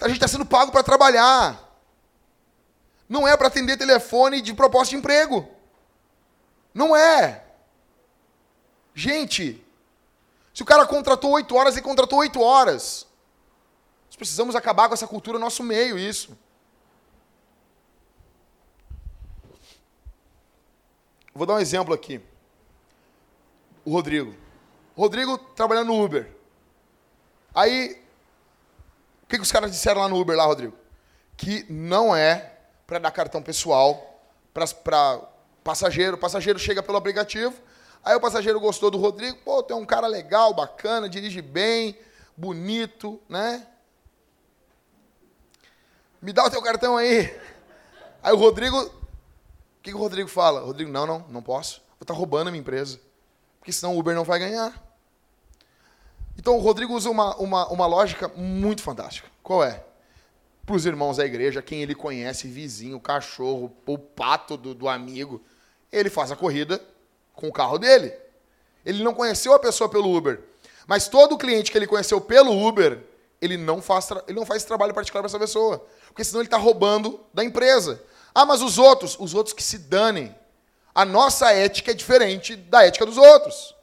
[0.00, 1.68] A gente está sendo pago para trabalhar.
[3.08, 5.48] Não é para atender telefone de proposta de emprego.
[6.72, 7.44] Não é.
[8.94, 9.64] Gente,
[10.54, 13.06] se o cara contratou oito horas, ele contratou oito horas.
[14.06, 16.36] Nós precisamos acabar com essa cultura no nosso meio, isso.
[21.38, 22.20] Vou dar um exemplo aqui.
[23.84, 24.34] O Rodrigo.
[24.96, 26.28] O Rodrigo trabalhando no Uber.
[27.54, 28.02] Aí,
[29.22, 30.76] o que, que os caras disseram lá no Uber, lá, Rodrigo?
[31.36, 32.54] Que não é
[32.88, 34.20] para dar cartão pessoal
[34.52, 35.20] para
[35.62, 36.16] passageiro.
[36.16, 37.54] O passageiro chega pelo aplicativo,
[38.04, 41.96] aí o passageiro gostou do Rodrigo, pô, tem um cara legal, bacana, dirige bem,
[42.36, 43.64] bonito, né?
[46.20, 47.32] Me dá o teu cartão aí.
[48.24, 48.97] Aí o Rodrigo,
[49.88, 50.60] que, que o Rodrigo fala?
[50.60, 51.80] Rodrigo, não, não, não posso.
[51.80, 53.00] Vou estar tá roubando a minha empresa.
[53.58, 54.72] Porque senão o Uber não vai ganhar.
[56.38, 59.28] Então o Rodrigo usa uma, uma, uma lógica muito fantástica.
[59.42, 59.84] Qual é?
[60.68, 65.40] para os irmãos da igreja, quem ele conhece, vizinho, cachorro, o pato do, do amigo,
[65.90, 66.78] ele faz a corrida
[67.32, 68.12] com o carro dele.
[68.84, 70.42] Ele não conheceu a pessoa pelo Uber.
[70.86, 73.02] Mas todo cliente que ele conheceu pelo Uber,
[73.40, 75.82] ele não faz, ele não faz trabalho particular para essa pessoa.
[76.08, 78.02] Porque senão ele está roubando da empresa.
[78.34, 79.16] Ah, mas os outros?
[79.18, 80.34] Os outros que se danem.
[80.94, 83.74] A nossa ética é diferente da ética dos outros.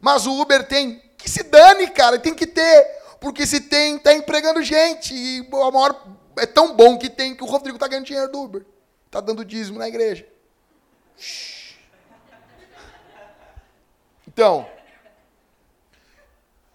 [0.00, 3.02] Mas o Uber tem que se dane, cara, tem que ter.
[3.20, 5.14] Porque se tem, está empregando gente.
[5.14, 8.42] E a maior é tão bom que tem que o Rodrigo está ganhando dinheiro do
[8.42, 8.66] Uber.
[9.06, 10.26] Está dando dízimo na igreja.
[14.26, 14.66] Então,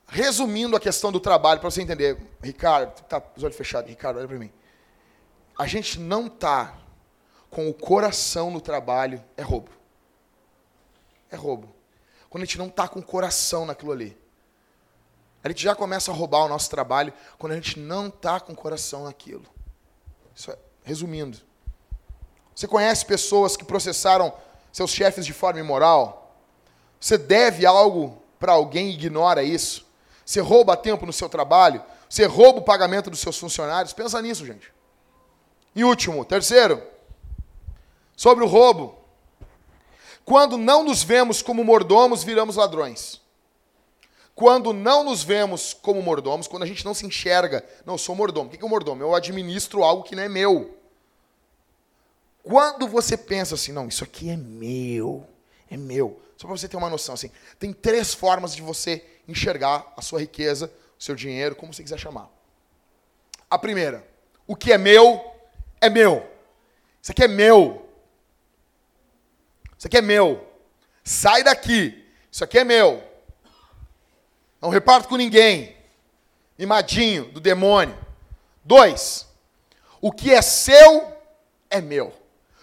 [0.08, 4.28] resumindo a questão do trabalho, para você entender, Ricardo, tá os olhos fechados, Ricardo, olha
[4.28, 4.52] para mim.
[5.58, 6.78] A gente não tá
[7.50, 9.72] com o coração no trabalho, é roubo.
[11.32, 11.70] É roubo.
[12.30, 14.18] Quando a gente não tá com o coração naquilo ali.
[15.44, 18.54] A gente já começa a roubar o nosso trabalho quando a gente não está com
[18.54, 19.46] o coração naquilo.
[20.36, 21.38] Isso é, resumindo.
[22.54, 24.34] Você conhece pessoas que processaram
[24.72, 26.36] seus chefes de forma imoral?
[27.00, 29.86] Você deve algo para alguém e ignora isso?
[30.26, 31.84] Você rouba tempo no seu trabalho?
[32.10, 33.94] Você rouba o pagamento dos seus funcionários?
[33.94, 34.74] Pensa nisso, gente.
[35.76, 36.82] E último, terceiro,
[38.18, 38.98] sobre o roubo.
[40.26, 43.22] Quando não nos vemos como mordomos, viramos ladrões.
[44.36, 48.14] Quando não nos vemos como mordomos, quando a gente não se enxerga, não, eu sou
[48.14, 48.50] mordomo.
[48.50, 49.02] O que é mordomo?
[49.02, 50.78] Eu administro algo que não é meu.
[52.44, 55.26] Quando você pensa assim, não, isso aqui é meu,
[55.72, 56.20] é meu.
[56.38, 60.20] Só para você ter uma noção, assim, tem três formas de você enxergar a sua
[60.20, 62.30] riqueza, o seu dinheiro, como você quiser chamar.
[63.50, 64.06] A primeira,
[64.46, 65.24] o que é meu,
[65.82, 66.26] é meu.
[67.02, 67.87] Isso aqui é meu.
[69.78, 70.46] Isso aqui é meu.
[71.04, 72.06] Sai daqui.
[72.32, 73.04] Isso aqui é meu.
[74.62, 75.78] Não reparto com ninguém.
[76.58, 77.98] Mimadinho do demônio.
[78.64, 79.28] Dois,
[80.02, 81.14] o que é seu
[81.70, 82.14] é meu.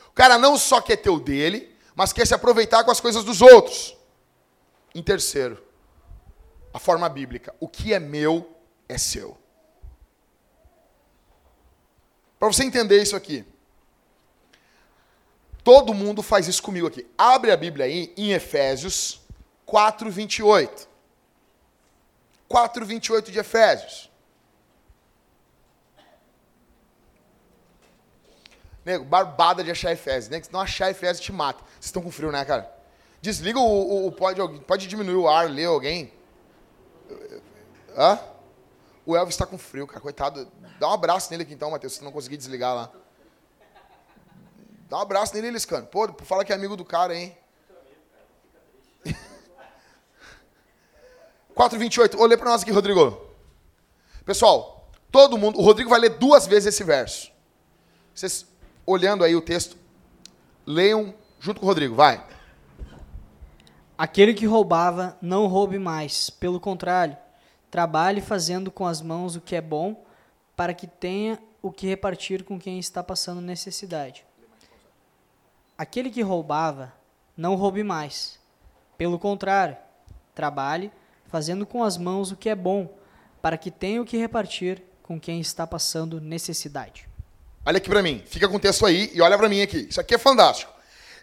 [0.09, 3.25] O cara não só quer ter o dele, mas quer se aproveitar com as coisas
[3.25, 3.97] dos outros.
[4.95, 5.63] Em terceiro,
[6.73, 8.57] a forma bíblica: o que é meu
[8.89, 9.37] é seu.
[12.39, 13.45] Para você entender isso aqui,
[15.65, 17.07] todo mundo faz isso comigo aqui.
[17.17, 19.21] Abre a Bíblia aí em Efésios
[19.65, 20.89] 4, 28.
[22.47, 24.11] 4, 28 de Efésios.
[28.85, 30.29] Nego, barbada de achar Efésios.
[30.29, 31.65] Nego, se não achar Efésios, te mata.
[31.73, 32.71] Vocês estão com frio, né, cara?
[33.23, 36.13] Desliga o, o, o pode, pode diminuir o ar, lê alguém.
[37.97, 38.21] Hã?
[39.07, 40.01] O Elvis está com frio, cara.
[40.01, 40.47] Coitado.
[40.79, 42.93] Dá um abraço nele aqui então, Matheus, se não conseguir desligar lá.
[44.89, 45.87] Dá um abraço nele, Liscano.
[45.87, 47.37] Pô, fala que é amigo do cara, hein?
[51.55, 52.17] 4,28.
[52.19, 53.21] Olha para nós aqui, Rodrigo.
[54.25, 55.59] Pessoal, todo mundo.
[55.59, 57.31] O Rodrigo vai ler duas vezes esse verso.
[58.15, 58.47] Vocês,
[58.85, 59.77] olhando aí o texto,
[60.67, 62.25] leiam junto com o Rodrigo, vai.
[63.97, 66.29] Aquele que roubava, não roube mais.
[66.29, 67.17] Pelo contrário,
[67.71, 70.05] trabalhe fazendo com as mãos o que é bom,
[70.57, 74.25] para que tenha o que repartir com quem está passando necessidade.
[75.77, 76.93] Aquele que roubava,
[77.37, 78.39] não roube mais.
[78.97, 79.77] Pelo contrário,
[80.35, 80.91] trabalhe
[81.27, 82.97] fazendo com as mãos o que é bom,
[83.43, 87.09] para que tenha o que repartir com quem está passando necessidade.
[87.67, 89.89] Olha aqui para mim, fica com o texto aí e olha para mim aqui.
[89.91, 90.73] Isso aqui é fantástico.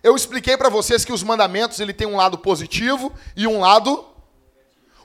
[0.04, 4.06] Eu expliquei para vocês que os mandamentos ele tem um lado positivo e um lado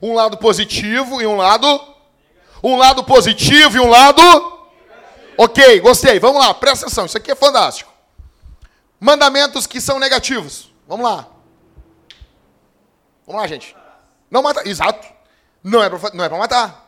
[0.02, 1.66] um lado positivo e um lado
[2.62, 4.20] Um lado positivo e um lado.
[5.38, 6.18] Ok, gostei.
[6.18, 7.06] Vamos lá, presta atenção.
[7.06, 7.92] Isso aqui é fantástico.
[8.98, 10.72] Mandamentos que são negativos.
[10.86, 11.28] Vamos lá.
[13.26, 13.76] Vamos lá, gente.
[14.30, 14.66] Não matar.
[14.66, 15.06] Exato.
[15.62, 16.86] Não é para é matar.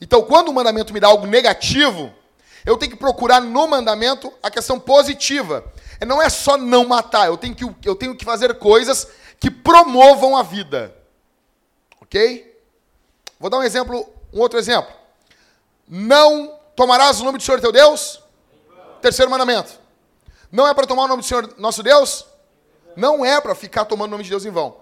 [0.00, 2.12] Então, quando o mandamento me dá algo negativo,
[2.64, 5.64] eu tenho que procurar no mandamento a questão positiva.
[6.06, 9.08] Não é só não matar, eu tenho que, eu tenho que fazer coisas
[9.40, 10.94] que promovam a vida.
[12.00, 12.56] Ok?
[13.40, 14.92] Vou dar um exemplo, um outro exemplo.
[15.88, 18.22] Não tomarás o nome do Senhor teu Deus?
[19.00, 19.72] Terceiro mandamento.
[20.50, 22.26] Não é para tomar o nome do Senhor nosso Deus?
[22.96, 24.76] Não é para ficar tomando o nome de Deus em vão.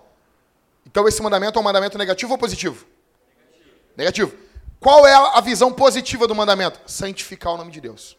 [0.86, 2.86] Então esse mandamento é um mandamento negativo ou positivo?
[3.38, 3.76] Negativo.
[3.96, 4.32] negativo.
[4.78, 6.80] Qual é a visão positiva do mandamento?
[6.86, 8.16] Santificar o nome de Deus.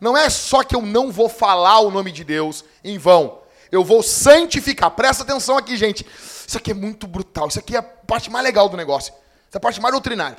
[0.00, 3.42] Não é só que eu não vou falar o nome de Deus em vão.
[3.70, 4.90] Eu vou santificar.
[4.90, 6.06] Presta atenção aqui, gente.
[6.46, 7.48] Isso aqui é muito brutal.
[7.48, 9.12] Isso aqui é a parte mais legal do negócio.
[9.48, 10.36] Essa é a parte mais doutrinária.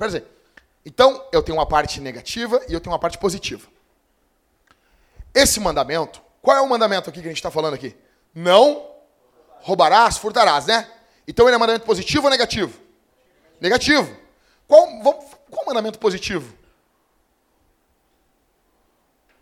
[0.85, 3.67] Então eu tenho uma parte negativa e eu tenho uma parte positiva.
[5.35, 7.93] Esse mandamento, qual é o mandamento aqui que a gente está falando aqui?
[8.33, 8.95] Não
[9.59, 10.89] roubarás, furtarás, né?
[11.27, 12.79] Então ele é mandamento positivo ou negativo?
[13.59, 14.15] Negativo.
[14.67, 16.55] Qual, vamos, qual mandamento positivo?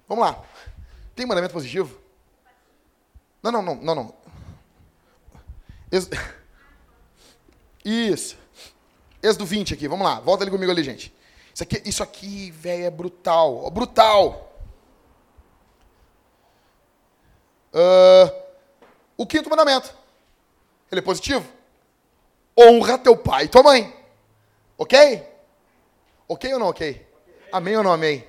[0.08, 0.42] Vamos lá.
[1.16, 2.02] Tem mandamento positivo?
[3.42, 4.16] Não, não, não, não, não.
[7.86, 8.38] Isso.
[9.38, 10.20] Do 20 aqui, vamos lá.
[10.20, 11.14] Volta ali comigo ali, gente.
[11.54, 13.70] Isso aqui, isso aqui velho, é brutal.
[13.70, 14.53] Brutal.
[17.74, 18.32] Uh,
[19.18, 19.94] o quinto mandamento.
[20.92, 21.48] Ele é positivo?
[22.58, 23.94] Honra teu pai e tua mãe.
[24.78, 25.28] Ok?
[26.28, 27.08] Ok ou não ok?
[27.52, 28.28] Amém ou não amém?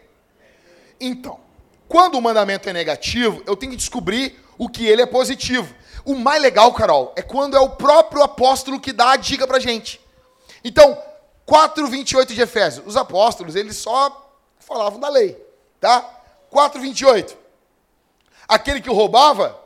[0.98, 1.40] Então,
[1.88, 5.74] quando o mandamento é negativo, eu tenho que descobrir o que ele é positivo.
[6.04, 9.58] O mais legal, Carol, é quando é o próprio apóstolo que dá a dica pra
[9.58, 10.00] gente.
[10.62, 10.96] Então,
[11.46, 12.86] 4:28 de Efésios.
[12.86, 15.36] Os apóstolos, eles só falavam da lei,
[15.80, 16.08] tá?
[16.50, 17.36] 4:28.
[18.48, 19.60] Aquele que roubava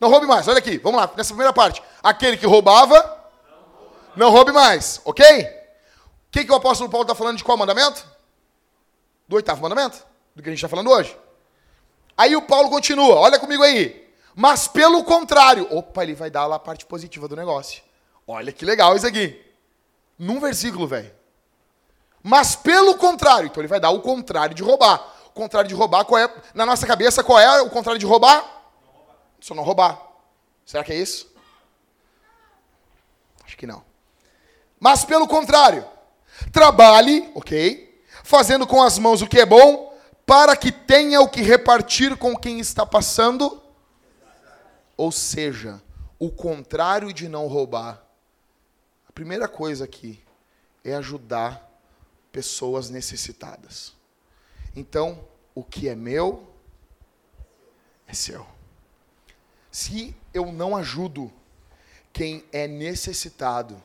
[0.00, 0.48] não roube mais.
[0.48, 1.82] Olha aqui, vamos lá, nessa primeira parte.
[2.02, 3.18] Aquele que roubava
[4.16, 5.42] não roube mais, ok?
[5.42, 8.06] O que, que o apóstolo Paulo está falando de qual mandamento?
[9.28, 10.04] Do oitavo mandamento,
[10.34, 11.16] do que a gente está falando hoje.
[12.16, 14.08] Aí o Paulo continua, olha comigo aí.
[14.34, 17.82] Mas pelo contrário, opa, ele vai dar lá a parte positiva do negócio.
[18.26, 19.44] Olha que legal isso aqui.
[20.18, 21.12] Num versículo, velho.
[22.22, 25.09] Mas pelo contrário, então ele vai dar o contrário de roubar.
[25.30, 26.42] O contrário de roubar, qual é?
[26.54, 28.44] Na nossa cabeça, qual é o contrário de roubar?
[29.40, 30.00] Só não roubar.
[30.66, 31.32] Será que é isso?
[33.44, 33.84] Acho que não.
[34.78, 35.86] Mas pelo contrário,
[36.52, 38.02] trabalhe, ok?
[38.24, 42.36] Fazendo com as mãos o que é bom, para que tenha o que repartir com
[42.36, 43.62] quem está passando.
[44.96, 45.82] Ou seja,
[46.18, 48.02] o contrário de não roubar.
[49.08, 50.22] A primeira coisa aqui
[50.84, 51.68] é ajudar
[52.30, 53.92] pessoas necessitadas.
[54.74, 56.48] Então, o que é meu
[58.06, 58.46] é seu.
[59.70, 61.32] Se eu não ajudo
[62.12, 63.80] quem é necessitado,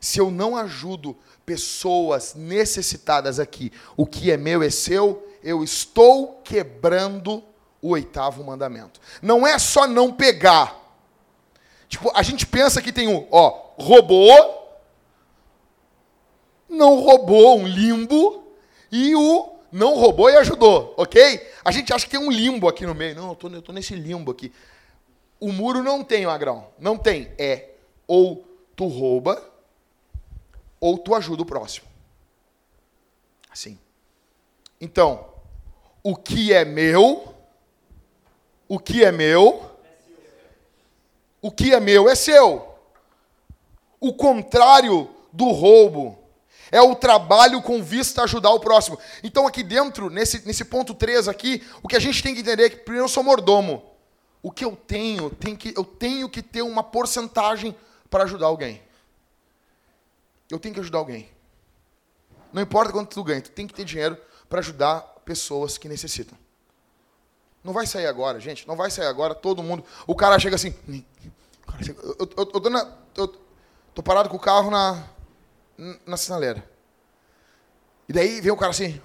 [0.00, 6.40] se eu não ajudo pessoas necessitadas aqui, o que é meu é seu, eu estou
[6.44, 7.42] quebrando
[7.80, 9.00] o oitavo mandamento.
[9.22, 10.76] Não é só não pegar.
[11.88, 14.78] Tipo, a gente pensa que tem um, ó, roubou,
[16.68, 18.44] não roubou, um limbo,
[18.92, 21.46] e o não roubou e ajudou, ok?
[21.64, 23.14] A gente acha que tem um limbo aqui no meio.
[23.14, 24.52] Não, eu tô, eu tô nesse limbo aqui.
[25.38, 26.66] O muro não tem, Magrão.
[26.78, 27.30] Não tem.
[27.38, 27.70] É
[28.06, 28.44] ou
[28.74, 29.42] tu rouba
[30.80, 31.86] ou tu ajuda o próximo.
[33.50, 33.78] Assim.
[34.80, 35.28] Então,
[36.02, 37.34] o que é meu,
[38.68, 39.70] o que é meu,
[41.42, 42.74] o que é meu é seu.
[44.00, 46.17] O contrário do roubo
[46.70, 48.98] é o trabalho com vista a ajudar o próximo.
[49.22, 52.64] Então, aqui dentro, nesse, nesse ponto 3 aqui, o que a gente tem que entender
[52.64, 53.82] é que, primeiro, eu sou mordomo.
[54.42, 57.74] O que eu tenho, tem que, eu tenho que ter uma porcentagem
[58.08, 58.82] para ajudar alguém.
[60.50, 61.28] Eu tenho que ajudar alguém.
[62.52, 64.16] Não importa quanto tu ganha, tu tem que ter dinheiro
[64.48, 66.38] para ajudar pessoas que necessitam.
[67.62, 68.66] Não vai sair agora, gente.
[68.66, 69.34] Não vai sair agora.
[69.34, 69.84] Todo mundo.
[70.06, 70.72] O cara chega assim.
[71.66, 73.40] Cara eu, eu, eu, eu,
[73.94, 75.04] tô parado com o carro na,
[76.04, 76.64] na sinaleira.
[78.08, 79.00] E daí vem o cara assim.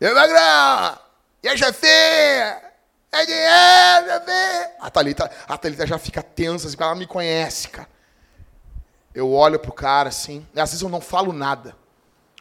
[0.00, 0.98] E magrão!
[1.42, 1.86] E a chefe?
[1.86, 4.72] É dinheiro, chefe!
[4.80, 7.88] A Thalita, a Thalita já fica tensa, assim, ela me conhece, cara.
[9.14, 11.74] Eu olho pro cara assim, e às vezes eu não falo nada.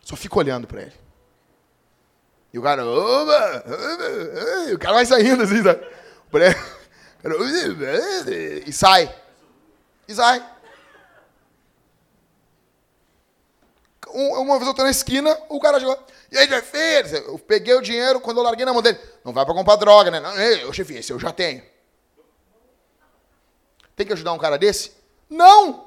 [0.03, 0.93] Só fico olhando para ele.
[2.53, 5.85] E o cara, oba, oba, o cara vai saindo assim, sabe?
[8.65, 9.13] E sai.
[10.07, 10.45] E sai.
[14.13, 15.97] Uma vez eu tô na esquina, o cara chegou.
[16.31, 17.15] E aí, chefe?
[17.27, 18.99] Eu peguei o dinheiro, quando eu larguei na mão dele.
[19.23, 20.19] Não vai pra comprar droga, né?
[20.19, 21.61] Não, eu, chefe, esse eu já tenho.
[23.95, 24.91] Tem que ajudar um cara desse?
[25.29, 25.85] Não!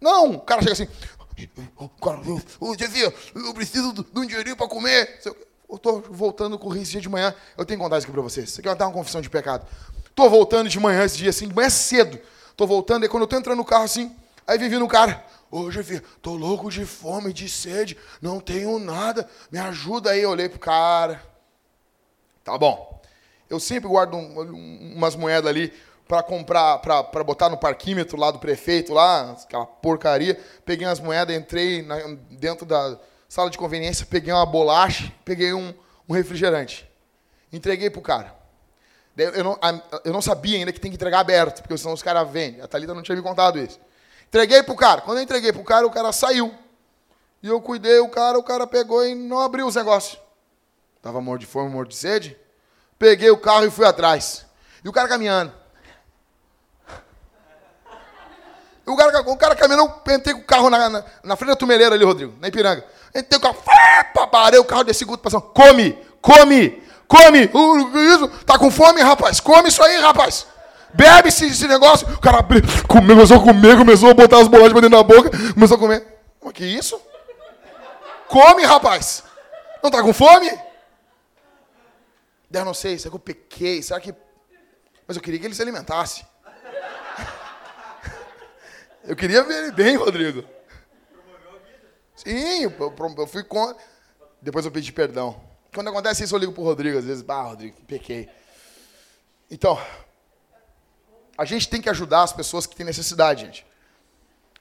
[0.00, 0.32] Não!
[0.32, 0.88] O cara chega assim.
[1.76, 2.20] "Ô, Cara,
[2.78, 3.02] chefe,
[3.34, 5.20] eu preciso de um dinheirinho pra comer.
[5.68, 7.34] Eu tô voltando com o esse dia de manhã.
[7.56, 8.48] Eu tenho que contar isso aqui pra vocês.
[8.50, 9.66] Isso aqui vai dar uma confissão de pecado.
[10.14, 12.18] Tô voltando de manhã esse dia assim, de manhã cedo.
[12.56, 14.14] Tô voltando, e quando eu tô entrando no carro assim,
[14.46, 15.24] aí vem vindo um cara.
[15.50, 19.28] Ô, chefe, tô louco de fome, de sede, não tenho nada.
[19.50, 20.22] Me ajuda aí.
[20.22, 21.20] Eu olhei pro cara.
[22.44, 23.00] Tá bom.
[23.48, 25.72] Eu sempre guardo um- um- umas moedas ali
[26.06, 30.38] para comprar, para botar no parquímetro lá do prefeito, lá, aquela porcaria.
[30.64, 32.98] Peguei umas moedas, entrei na- dentro da
[33.28, 35.74] sala de conveniência, peguei uma bolacha, peguei um,
[36.08, 36.88] um refrigerante.
[37.52, 38.34] Entreguei pro cara.
[39.16, 39.58] Eu não,
[40.04, 42.60] eu não sabia ainda que tem que entregar aberto, porque senão os caras vendem.
[42.60, 43.78] A Thalita não tinha me contado isso.
[44.30, 45.00] Entreguei pro cara.
[45.00, 46.54] Quando eu entreguei pro cara, o cara saiu.
[47.42, 50.20] E eu cuidei o cara, o cara pegou e não abriu os negócios.
[51.02, 52.36] Tava morto de fome, morto de sede.
[52.96, 54.46] Peguei o carro e fui atrás.
[54.84, 55.52] E o cara caminhando.
[58.86, 61.56] O cara, o cara caminhando, eu entrei com o carro na, na, na frente da
[61.56, 62.84] tumeleira ali, Rodrigo, na Ipiranga.
[63.12, 65.42] Entrei com o carro, parei o carro, desci com passando.
[65.42, 67.50] Come, come, come.
[67.52, 68.28] Uh, isso?
[68.44, 69.40] Tá com fome, rapaz?
[69.40, 70.46] Come isso aí, rapaz.
[70.94, 72.06] Bebe esse, esse negócio.
[72.14, 75.02] O cara abriu, comeu, começou a comer, começou a botar as bolachas pra dentro da
[75.02, 76.06] boca, começou a comer.
[76.42, 77.00] Mas que isso?
[78.28, 79.24] Come, rapaz.
[79.82, 80.48] Não tá com fome?
[82.52, 83.82] Eu não sei, será que eu pequei?
[83.82, 84.14] Será que.
[85.06, 86.24] Mas eu queria que ele se alimentasse.
[89.02, 90.44] Eu queria ver ele bem, Rodrigo.
[92.14, 93.74] Sim, eu, eu- fui com.
[94.42, 95.40] Depois eu pedi perdão.
[95.74, 98.28] Quando acontece isso, eu ligo pro Rodrigo, às vezes, bah, Rodrigo, pequei.
[99.50, 99.80] Então,
[101.40, 103.66] a gente tem que ajudar as pessoas que têm necessidade, gente.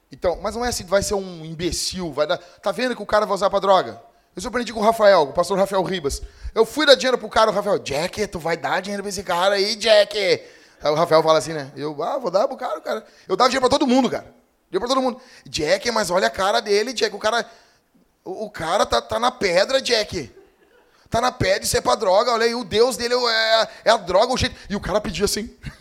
[0.09, 2.37] Então, mas não é assim vai ser um imbecil, vai dar.
[2.37, 4.01] Tá vendo que o cara vai usar pra droga?
[4.33, 6.21] Eu surpreendi com o Rafael, com o pastor Rafael Ribas.
[6.55, 9.21] Eu fui dar dinheiro pro cara, o Rafael, Jack, tu vai dar dinheiro pra esse
[9.23, 10.17] cara aí, Jack.
[10.81, 11.69] Aí o Rafael fala assim, né?
[11.75, 13.05] Eu, ah, vou dar pro cara, cara.
[13.27, 14.33] Eu dava dinheiro pra todo mundo, cara.
[14.71, 15.21] Dinheiro pra todo mundo.
[15.45, 17.13] Jack, mas olha a cara dele, Jack.
[17.13, 17.45] O cara.
[18.23, 20.33] O cara tá, tá na pedra, Jack.
[21.09, 22.31] Tá na pedra, isso é pra droga.
[22.31, 24.55] Olha aí, o Deus dele é, é a droga, o jeito.
[24.69, 25.53] E o cara pedia assim.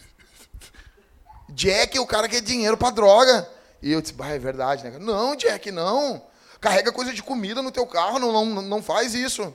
[1.48, 3.48] Jack, o cara quer dinheiro pra droga.
[3.80, 4.98] E eu disse, bah, é verdade, né?
[4.98, 6.22] Não, Jack, não.
[6.60, 9.54] Carrega coisa de comida no teu carro, não, não, não faz isso.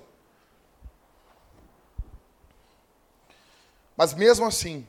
[3.96, 4.88] Mas mesmo assim,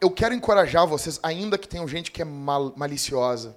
[0.00, 3.56] eu quero encorajar vocês, ainda que tenham gente que é mal- maliciosa,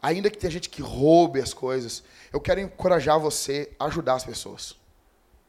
[0.00, 4.24] ainda que tenha gente que roube as coisas, eu quero encorajar você a ajudar as
[4.24, 4.76] pessoas.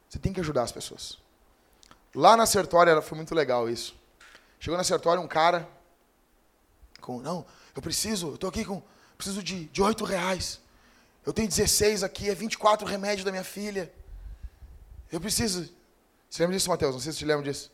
[0.10, 1.18] Você tem que ajudar as pessoas.
[2.16, 3.96] Lá na Sertória foi muito legal isso.
[4.64, 5.68] Chegou na Sertória um cara
[7.02, 7.46] com, não,
[7.76, 8.82] eu preciso, eu tô aqui com,
[9.18, 10.62] preciso de, de 8 reais.
[11.26, 13.92] Eu tenho 16 aqui, é 24 remédio da minha filha.
[15.12, 15.70] Eu preciso.
[16.30, 16.94] Você lembra disso, Matheus?
[16.94, 17.70] Não sei se você lembra disso.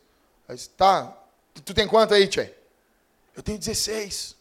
[0.49, 1.15] Disse, tá,
[1.53, 2.51] tu, tu tem quanto aí, Tchê?
[3.35, 4.35] Eu tenho 16.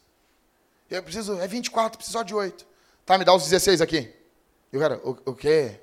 [0.89, 2.65] Eu preciso, é 24, preciso só de 8.
[3.05, 4.11] Tá, me dá os 16 aqui.
[4.73, 5.79] E o cara, o, o quê?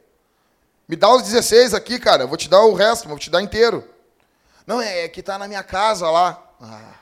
[0.89, 3.41] Me dá os 16 aqui, cara, eu vou te dar o resto, vou te dar
[3.41, 3.89] inteiro.
[4.67, 6.43] Não, é, é que tá na minha casa lá.
[6.61, 6.95] Ah.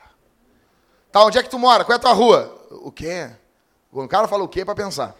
[1.10, 1.84] Tá, onde é que tu mora?
[1.84, 2.66] Qual é a tua rua?
[2.70, 3.30] O quê?
[3.92, 5.14] O cara fala o quê para pensar.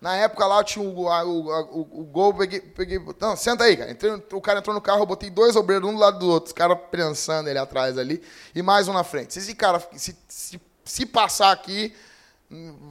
[0.00, 3.00] Na época lá eu tinha o, o, o, o gol, peguei, peguei.
[3.20, 3.90] Não, senta aí, cara.
[3.90, 6.48] Entrei, o cara entrou no carro, eu botei dois obreiros um do lado do outro,
[6.48, 8.22] os caras prensando ele atrás ali,
[8.54, 9.32] e mais um na frente.
[9.32, 11.92] Se esse cara, se, se, se passar aqui,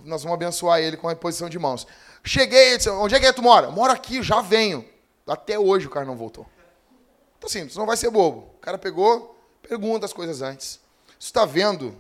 [0.04, 1.88] nós vamos abençoar ele com a posição de mãos.
[2.24, 3.72] Cheguei, disse, onde é que é tu mora?
[3.72, 4.84] Moro aqui, já venho.
[5.26, 6.46] Até hoje o cara não voltou.
[7.48, 8.50] Então assim, você não vai ser bobo.
[8.58, 10.82] O cara pegou, pergunta as coisas antes.
[11.18, 11.96] Você está vendo?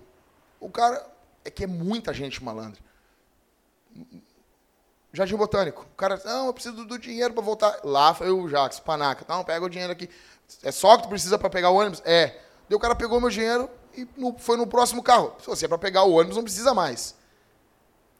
[0.59, 1.05] O cara.
[1.45, 2.81] É que é muita gente malandra.
[5.13, 5.83] Jardim Botânico.
[5.93, 7.79] O cara, não, eu preciso do dinheiro para voltar.
[7.85, 9.25] Lá foi o Jax, Panaca.
[9.29, 10.09] Não, pega o dinheiro aqui.
[10.61, 12.01] É só que tu precisa para pegar o ônibus?
[12.03, 12.37] É.
[12.67, 15.33] Daí o cara pegou meu dinheiro e no- foi no próximo carro.
[15.39, 17.15] Se você é para pegar o ônibus, não precisa mais.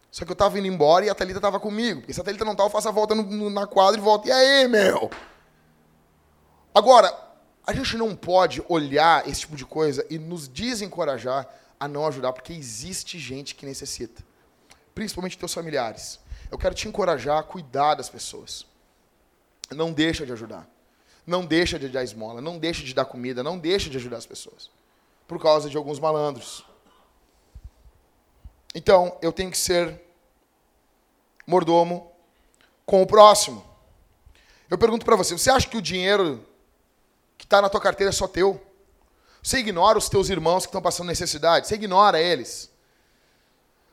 [0.10, 2.00] Só que eu tava indo embora e a Thalita tava comigo.
[2.00, 4.04] Porque se a Thalita não tá, eu faço a volta no- no- na quadra e
[4.04, 4.26] volto.
[4.30, 5.12] E aí, meu?
[6.78, 7.12] Agora,
[7.66, 11.50] a gente não pode olhar esse tipo de coisa e nos desencorajar
[11.80, 14.24] a não ajudar, porque existe gente que necessita.
[14.94, 16.20] Principalmente teus familiares.
[16.52, 18.64] Eu quero te encorajar a cuidar das pessoas.
[19.72, 20.70] Não deixa de ajudar.
[21.26, 22.42] Não deixa de dar esmola.
[22.42, 23.42] Não deixa de dar comida.
[23.42, 24.70] Não deixa de ajudar as pessoas.
[25.28, 26.64] Por causa de alguns malandros.
[28.76, 30.00] Então, eu tenho que ser
[31.48, 32.12] mordomo
[32.86, 33.66] com o próximo.
[34.70, 36.46] Eu pergunto para você, você acha que o dinheiro
[37.48, 38.62] está na tua carteira é só teu?
[39.41, 41.68] Você ignora os teus irmãos que estão passando necessidade?
[41.68, 42.70] Você ignora eles?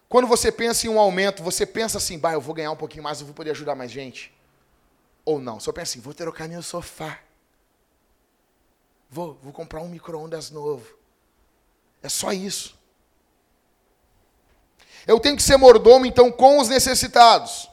[0.08, 3.04] Quando você pensa em um aumento, você pensa assim, bah, eu vou ganhar um pouquinho
[3.04, 4.34] mais, eu vou poder ajudar mais gente?
[5.24, 5.60] Ou não?
[5.60, 7.20] Só pensa assim, vou trocar meu sofá.
[9.08, 10.86] Vou, vou comprar um micro-ondas novo.
[12.02, 12.76] É só isso.
[15.06, 17.70] Eu tenho que ser mordomo, então, com os necessitados.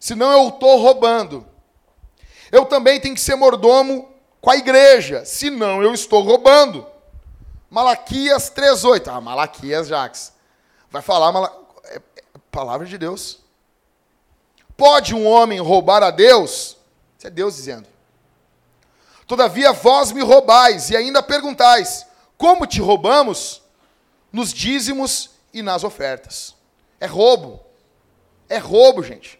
[0.00, 1.46] Senão eu estou roubando.
[2.52, 6.86] Eu também tenho que ser mordomo com a igreja, senão eu estou roubando.
[7.70, 9.08] Malaquias 3,8.
[9.08, 10.34] Ah, Malaquias, Jax.
[10.90, 11.50] Vai falar, Mala...
[11.84, 13.38] é, é palavra de Deus.
[14.76, 16.76] Pode um homem roubar a Deus?
[17.16, 17.88] Isso é Deus dizendo.
[19.26, 23.62] Todavia vós me roubais e ainda perguntais: como te roubamos?
[24.30, 26.54] Nos dízimos e nas ofertas.
[27.00, 27.60] É roubo.
[28.48, 29.38] É roubo, gente.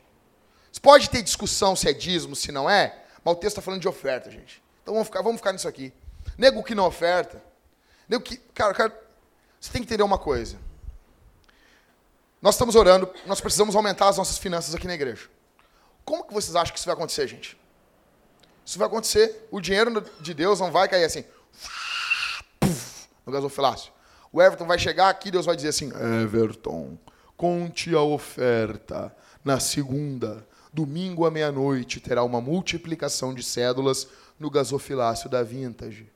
[0.71, 3.81] Você pode ter discussão se é dízimo, se não é, mas o texto está falando
[3.81, 4.63] de oferta, gente.
[4.83, 5.93] Então vamos ficar, vamos ficar nisso aqui.
[6.37, 7.43] Nego que não oferta.
[8.09, 8.37] Nego que.
[8.55, 9.03] Cara, cara,
[9.61, 10.59] você tem que entender uma coisa.
[12.41, 15.29] Nós estamos orando, nós precisamos aumentar as nossas finanças aqui na igreja.
[16.05, 17.57] Como que vocês acham que isso vai acontecer, gente?
[18.65, 19.47] Isso vai acontecer.
[19.51, 21.25] O dinheiro de Deus não vai cair assim
[23.25, 23.93] no gasofilácio.
[24.33, 25.93] O Everton vai chegar aqui, Deus vai dizer assim:
[26.23, 26.99] Everton,
[27.37, 29.15] conte a oferta.
[29.45, 34.09] Na segunda, domingo à meia-noite, terá uma multiplicação de cédulas
[34.39, 36.11] no gasofilácio da Vintage.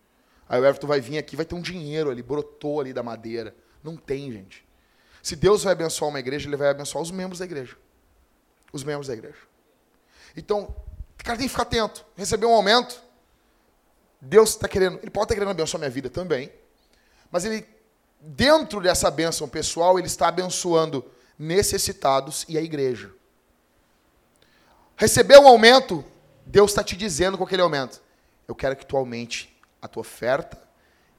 [0.48, 3.54] Aí o Everton vai vir aqui, vai ter um dinheiro ali, brotou ali da madeira.
[3.82, 4.66] Não tem, gente.
[5.22, 7.76] Se Deus vai abençoar uma igreja, Ele vai abençoar os membros da igreja.
[8.72, 9.38] Os membros da igreja.
[10.36, 10.74] Então,
[11.20, 12.04] o cara tem que ficar atento.
[12.16, 13.02] Receber um aumento,
[14.20, 16.50] Deus está querendo, Ele pode estar querendo abençoar minha vida também,
[17.30, 17.66] mas Ele,
[18.20, 21.04] dentro dessa bênção pessoal, Ele está abençoando
[21.38, 23.12] necessitados e a igreja.
[24.96, 26.02] Receber um aumento,
[26.46, 28.00] Deus está te dizendo com aquele aumento.
[28.48, 30.58] Eu quero que tu aumente a tua oferta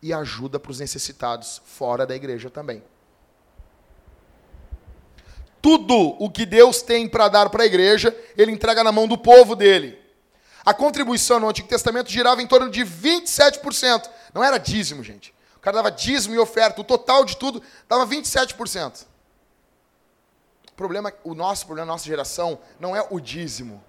[0.02, 2.84] e ajuda para os necessitados fora da igreja também.
[5.62, 9.18] Tudo o que Deus tem para dar para a igreja, ele entrega na mão do
[9.18, 10.00] povo dele.
[10.66, 14.10] A contribuição no Antigo Testamento girava em torno de 27%.
[14.34, 15.34] Não era dízimo, gente.
[15.56, 16.82] O cara dava dízimo e oferta.
[16.82, 19.06] O total de tudo dava 27%.
[20.78, 23.84] Problema, o nosso problema, a nossa geração, não é o dízimo.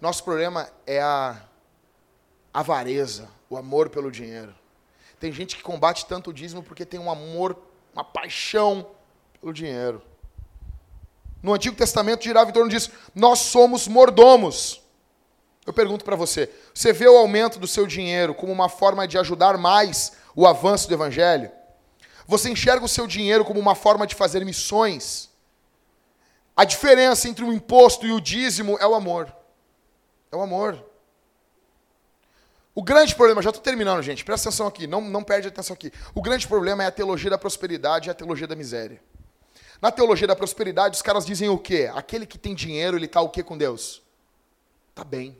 [0.00, 1.42] Nosso problema é a
[2.54, 4.54] avareza, o amor pelo dinheiro.
[5.20, 7.58] Tem gente que combate tanto o dízimo porque tem um amor,
[7.92, 8.90] uma paixão
[9.38, 10.02] pelo dinheiro
[11.46, 12.90] no Antigo Testamento girava em torno disso.
[13.14, 14.82] Nós somos mordomos.
[15.64, 19.16] Eu pergunto para você: você vê o aumento do seu dinheiro como uma forma de
[19.16, 21.50] ajudar mais o avanço do Evangelho?
[22.26, 25.25] Você enxerga o seu dinheiro como uma forma de fazer missões?
[26.56, 29.30] A diferença entre o imposto e o dízimo é o amor.
[30.32, 30.82] É o amor.
[32.74, 35.92] O grande problema, já estou terminando, gente, presta atenção aqui, não, não perde atenção aqui.
[36.14, 39.00] O grande problema é a teologia da prosperidade e a teologia da miséria.
[39.80, 41.90] Na teologia da prosperidade, os caras dizem o quê?
[41.94, 44.02] Aquele que tem dinheiro, ele está o quê com Deus?
[44.90, 45.36] Está bem.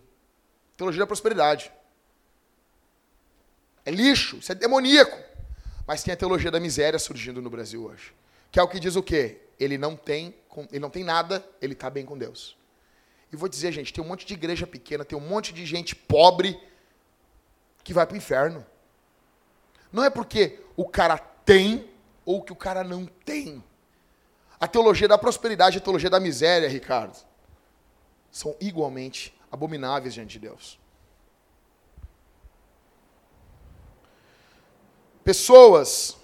[0.76, 1.72] Teologia da prosperidade.
[3.84, 5.18] É lixo, isso é demoníaco.
[5.86, 8.12] Mas tem a teologia da miséria surgindo no Brasil hoje.
[8.50, 9.45] Que é o que diz o quê?
[9.58, 10.34] Ele não tem,
[10.70, 12.56] ele não tem nada, ele está bem com Deus.
[13.32, 15.94] E vou dizer, gente, tem um monte de igreja pequena, tem um monte de gente
[15.94, 16.60] pobre
[17.82, 18.64] que vai para o inferno.
[19.92, 21.90] Não é porque o cara tem
[22.24, 23.62] ou que o cara não tem.
[24.58, 27.16] A teologia da prosperidade e a teologia da miséria, Ricardo,
[28.30, 30.78] são igualmente abomináveis diante de Deus.
[35.22, 36.16] Pessoas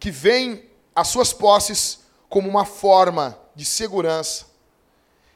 [0.00, 4.46] que veem as suas posses como uma forma de segurança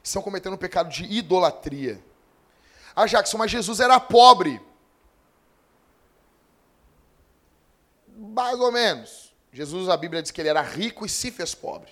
[0.03, 2.03] estão cometendo um pecado de idolatria.
[2.95, 4.61] Ah, Jackson, mas Jesus era pobre.
[8.17, 9.33] Mais ou menos.
[9.51, 11.91] Jesus, a Bíblia diz que ele era rico e se fez pobre.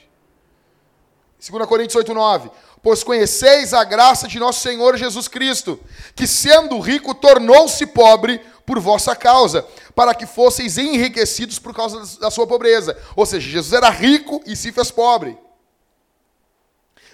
[1.52, 2.50] 2 Coríntios 8, 9.
[2.82, 5.78] Pois conheceis a graça de nosso Senhor Jesus Cristo,
[6.16, 12.32] que sendo rico tornou-se pobre por vossa causa, para que fosseis enriquecidos por causa da
[12.32, 12.98] sua pobreza.
[13.16, 15.38] Ou seja, Jesus era rico e se fez pobre.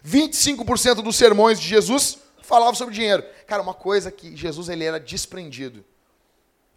[0.05, 3.23] 25% dos sermões de Jesus falavam sobre dinheiro.
[3.47, 5.83] Cara, uma coisa que Jesus ele era desprendido.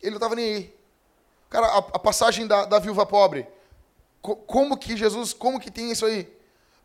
[0.01, 0.75] Ele não estava nem aí.
[1.51, 3.47] Cara, a, a passagem da, da viúva pobre.
[4.23, 6.42] Como que Jesus, como que tem isso aí?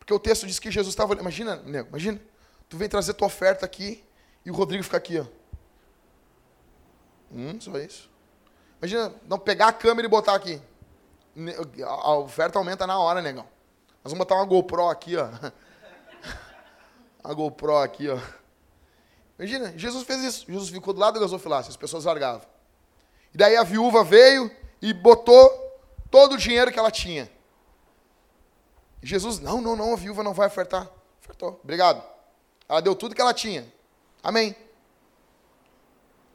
[0.08, 1.16] Porque o texto diz que Jesus estava.
[1.16, 2.18] Imagina, nego, imagina.
[2.70, 4.02] Tu vem trazer tua oferta aqui
[4.46, 5.26] e o Rodrigo fica aqui, ó.
[7.30, 8.10] Hum, só isso.
[8.80, 10.62] Imagina, não pegar a câmera e botar aqui.
[11.84, 13.44] A oferta aumenta na hora, negão.
[14.02, 15.28] Nós vamos botar uma GoPro aqui, ó.
[17.22, 18.18] A GoPro aqui, ó.
[19.38, 20.46] Imagina, Jesus fez isso.
[20.48, 22.48] Jesus ficou do lado do gasofilácio, as pessoas largavam.
[23.34, 24.50] E daí a viúva veio
[24.82, 25.50] e botou
[26.10, 27.30] todo o dinheiro que ela tinha.
[29.02, 30.90] Jesus, não, não, não, a viúva não vai ofertar.
[31.22, 32.04] Ofertou, obrigado.
[32.68, 33.72] Ela deu tudo que ela tinha.
[34.24, 34.56] Amém.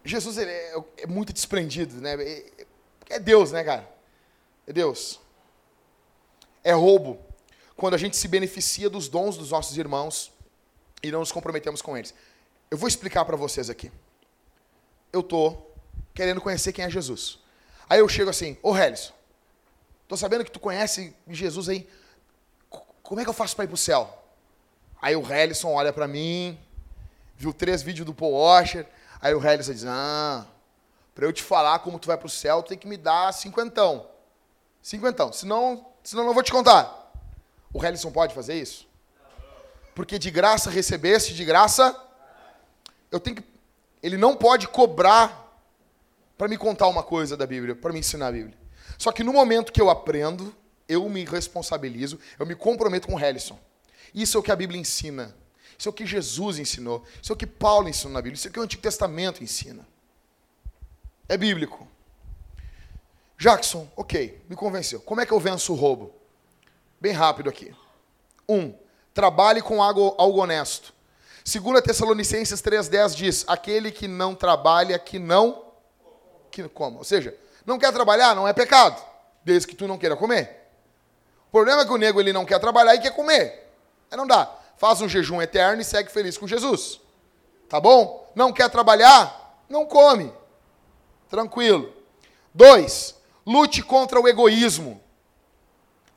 [0.04, 2.14] Jesus ele é, é muito desprendido, né?
[2.14, 2.66] É,
[3.10, 3.88] é Deus, né, cara?
[4.66, 5.20] É Deus.
[6.64, 7.18] É roubo
[7.76, 10.32] quando a gente se beneficia dos dons dos nossos irmãos
[11.02, 12.14] e não nos comprometemos com eles.
[12.70, 13.90] Eu vou explicar para vocês aqui.
[15.12, 15.56] Eu tô
[16.14, 17.38] querendo conhecer quem é Jesus.
[17.88, 19.12] Aí eu chego assim, ô Helison,
[20.08, 21.88] tô sabendo que tu conhece Jesus aí.
[23.12, 24.08] Como é que eu faço para ir pro céu?
[25.02, 26.58] Aí o Helison olha para mim,
[27.36, 28.86] viu três vídeos do Paul Washer,
[29.20, 30.46] aí o Helison diz, ah,
[31.14, 34.06] para eu te falar como tu vai pro céu, tu tem que me dar cinquentão.
[34.80, 37.12] Cinquentão, senão, senão não vou te contar.
[37.70, 38.88] O Helison pode fazer isso?
[39.94, 41.94] Porque de graça recebeste, de graça
[43.10, 43.44] eu tenho que
[44.02, 45.54] ele não pode cobrar
[46.38, 48.56] para me contar uma coisa da Bíblia, para me ensinar a Bíblia.
[48.96, 50.56] Só que no momento que eu aprendo,
[50.92, 53.58] eu me responsabilizo, eu me comprometo com o Helison.
[54.14, 55.34] Isso é o que a Bíblia ensina.
[55.78, 57.04] Isso é o que Jesus ensinou.
[57.20, 58.36] Isso é o que Paulo ensinou na Bíblia.
[58.36, 59.86] Isso é o que o Antigo Testamento ensina.
[61.28, 61.88] É bíblico.
[63.38, 65.00] Jackson, ok, me convenceu.
[65.00, 66.14] Como é que eu venço o roubo?
[67.00, 67.74] Bem rápido aqui.
[68.48, 68.72] Um,
[69.12, 70.94] trabalhe com algo, algo honesto.
[71.44, 75.72] 2 Tessalonicenses 3,10 diz: aquele que não trabalha, que não
[76.52, 76.98] que coma.
[76.98, 77.36] Ou seja,
[77.66, 79.02] não quer trabalhar, não é pecado,
[79.44, 80.61] desde que tu não queira comer.
[81.52, 83.70] O problema é que o nego ele não quer trabalhar e quer comer.
[84.10, 84.50] Aí não dá.
[84.78, 86.98] Faz um jejum eterno e segue feliz com Jesus.
[87.68, 88.32] Tá bom?
[88.34, 89.62] Não quer trabalhar?
[89.68, 90.32] Não come.
[91.28, 91.92] Tranquilo.
[92.54, 93.14] Dois,
[93.46, 94.98] lute contra o egoísmo.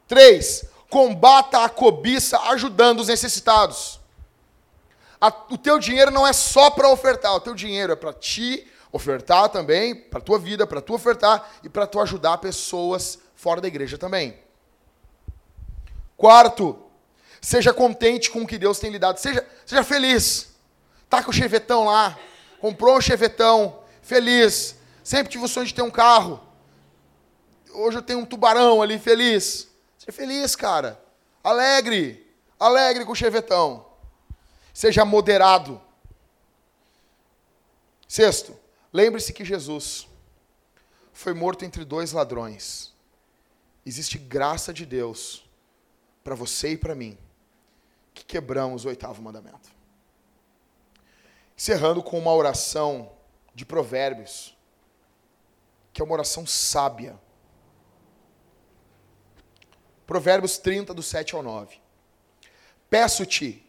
[0.07, 3.99] Três, combata a cobiça ajudando os necessitados.
[5.19, 8.65] A, o teu dinheiro não é só para ofertar, o teu dinheiro é para ti
[8.89, 13.67] ofertar também, para tua vida, para tu ofertar e para tu ajudar pessoas fora da
[13.67, 14.44] igreja também.
[16.17, 16.79] Quarto,
[17.41, 20.55] seja contente com o que Deus tem lhe dado, seja, seja feliz.
[21.09, 22.17] Tá com o chevetão lá,
[22.59, 24.75] comprou um chevetão, feliz.
[25.03, 26.41] Sempre tive o sonho de ter um carro.
[27.71, 29.67] Hoje eu tenho um tubarão ali, feliz.
[29.97, 30.99] Seja feliz, cara.
[31.43, 32.25] Alegre.
[32.59, 33.85] Alegre com o chevetão.
[34.73, 35.81] Seja moderado.
[38.07, 38.57] Sexto,
[38.91, 40.07] lembre-se que Jesus
[41.13, 42.93] foi morto entre dois ladrões.
[43.85, 45.44] Existe graça de Deus
[46.25, 47.15] para você e para mim,
[48.11, 49.69] que quebramos o oitavo mandamento.
[51.55, 53.11] Encerrando com uma oração
[53.53, 54.57] de Provérbios,
[55.93, 57.15] que é uma oração sábia.
[60.07, 61.77] Provérbios 30, do 7 ao 9.
[62.89, 63.63] Peço-te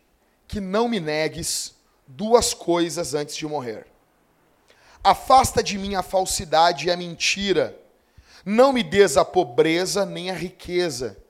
[0.49, 1.75] que não me negues
[2.07, 3.87] duas coisas antes de morrer.
[5.05, 7.79] Afasta de mim a falsidade e a mentira.
[8.47, 11.23] Não me des a pobreza nem a riqueza.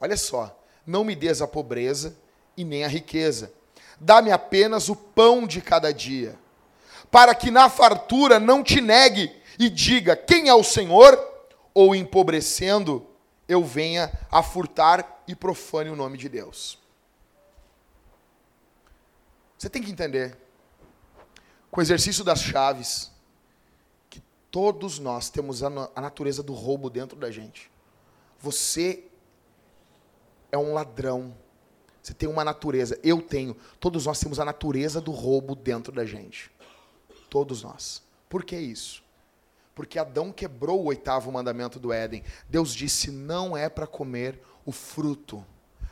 [0.00, 2.16] Olha só, não me des a pobreza
[2.56, 3.52] e nem a riqueza.
[4.00, 6.38] Dá-me apenas o pão de cada dia,
[7.10, 11.18] para que na fartura não te negue e diga quem é o Senhor,
[11.72, 13.06] ou empobrecendo
[13.48, 16.78] eu venha a furtar e profane o nome de Deus.
[19.58, 20.36] Você tem que entender,
[21.70, 23.10] com o exercício das chaves,
[24.10, 27.70] que todos nós temos a, natureza do roubo dentro da gente.
[28.38, 29.04] Você
[30.54, 31.36] é um ladrão.
[32.00, 32.98] Você tem uma natureza.
[33.02, 33.56] Eu tenho.
[33.80, 36.50] Todos nós temos a natureza do roubo dentro da gente.
[37.28, 38.02] Todos nós.
[38.28, 39.02] Por que isso?
[39.74, 42.22] Porque Adão quebrou o oitavo mandamento do Éden.
[42.48, 45.44] Deus disse: não é para comer o fruto.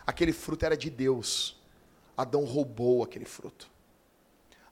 [0.06, 1.60] Aquele fruto era de Deus.
[2.16, 3.68] Adão roubou aquele fruto.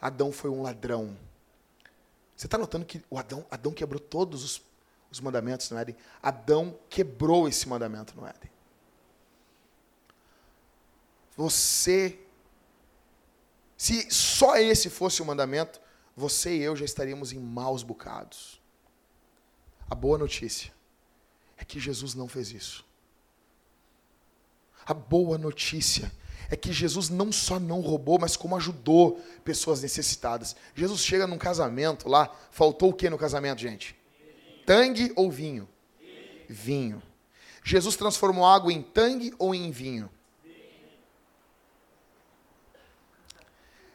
[0.00, 1.16] Adão foi um ladrão.
[2.36, 4.62] Você está notando que o Adão, Adão quebrou todos os,
[5.10, 5.96] os mandamentos no Éden?
[6.22, 8.50] Adão quebrou esse mandamento no Éden.
[11.40, 12.18] Você,
[13.74, 15.80] se só esse fosse o mandamento,
[16.14, 18.60] você e eu já estaríamos em maus bocados.
[19.88, 20.70] A boa notícia
[21.56, 22.84] é que Jesus não fez isso.
[24.84, 26.12] A boa notícia
[26.50, 30.54] é que Jesus não só não roubou, mas como ajudou pessoas necessitadas.
[30.74, 33.96] Jesus chega num casamento lá, faltou o que no casamento, gente?
[34.66, 35.66] Tangue ou vinho?
[36.46, 37.02] Vinho.
[37.64, 40.10] Jesus transformou água em tangue ou em vinho?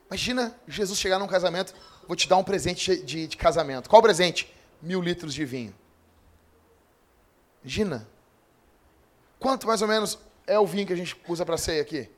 [0.08, 1.74] Imagina Jesus chegar num casamento,
[2.08, 3.90] vou te dar um presente de, de casamento.
[3.90, 4.54] Qual presente?
[4.82, 5.74] Mil litros de vinho.
[7.64, 8.08] Imagina.
[9.40, 12.10] Quanto mais ou menos é o vinho que a gente usa para ceia aqui?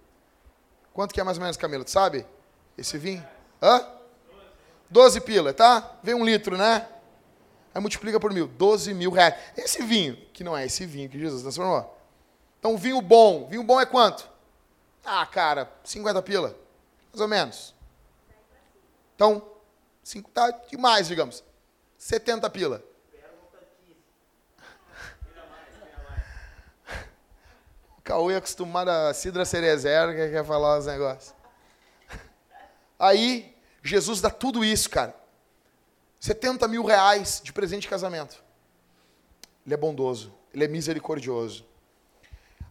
[0.94, 1.84] Quanto que é mais ou menos, Camila?
[1.84, 2.26] Tu sabe?
[2.78, 3.26] Esse vinho?
[3.62, 3.86] Hã?
[4.90, 5.98] 12 pila, tá?
[6.02, 6.88] Vem um litro, né?
[7.74, 9.36] Aí multiplica por mil, 12 mil reais.
[9.56, 11.96] Esse vinho, que não é esse vinho que Jesus transformou.
[12.60, 13.48] Então, vinho bom.
[13.48, 14.28] Vinho bom é quanto?
[15.06, 16.56] Ah, cara, 50 pila.
[17.12, 17.77] Mais ou menos.
[19.18, 19.44] Então,
[20.04, 21.44] cinco, tá demais, digamos.
[21.98, 22.84] 70 pila.
[27.98, 31.34] O Cauê é acostumado a Cidra Cerezer, que quer falar os negócios.
[33.00, 35.16] Aí, Jesus dá tudo isso, cara.
[36.20, 38.44] 70 mil reais de presente de casamento.
[39.66, 41.66] Ele é bondoso, ele é misericordioso.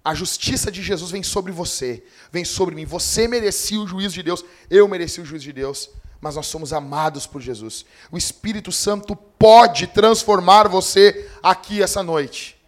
[0.05, 2.85] A justiça de Jesus vem sobre você, vem sobre mim.
[2.85, 5.91] Você merecia o juízo de Deus, eu mereci o juízo de Deus,
[6.27, 7.87] mas nós somos amados por Jesus.
[8.11, 12.61] O Espírito Santo pode transformar você aqui essa noite.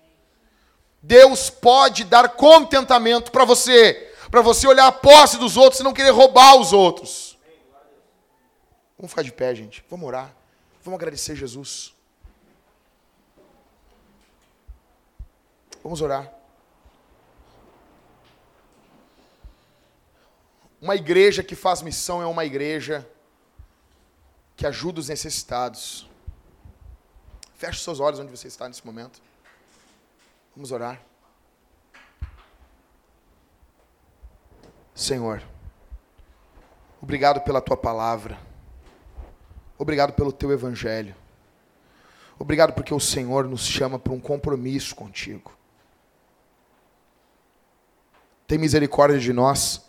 [1.02, 5.92] Deus pode dar contentamento para você, para você olhar a posse dos outros e não
[5.92, 7.36] querer roubar os outros.
[8.96, 9.84] Vamos ficar de pé, gente.
[9.90, 10.32] Vamos orar.
[10.84, 11.92] Vamos agradecer Jesus.
[15.82, 16.32] Vamos orar.
[20.80, 23.04] Uma igreja que faz missão é uma igreja
[24.58, 26.10] que ajuda os necessitados.
[27.54, 29.22] Feche seus olhos onde você está nesse momento.
[30.54, 31.00] Vamos orar.
[34.92, 35.40] Senhor,
[37.00, 38.36] obrigado pela tua palavra.
[39.78, 41.14] Obrigado pelo teu evangelho.
[42.36, 45.56] Obrigado porque o Senhor nos chama para um compromisso contigo.
[48.44, 49.87] Tem misericórdia de nós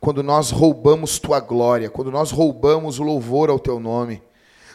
[0.00, 4.22] quando nós roubamos tua glória, quando nós roubamos o louvor ao teu nome,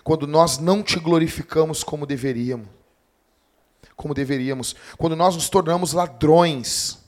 [0.03, 2.67] quando nós não te glorificamos como deveríamos.
[3.95, 6.99] Como deveríamos, quando nós nos tornamos ladrões,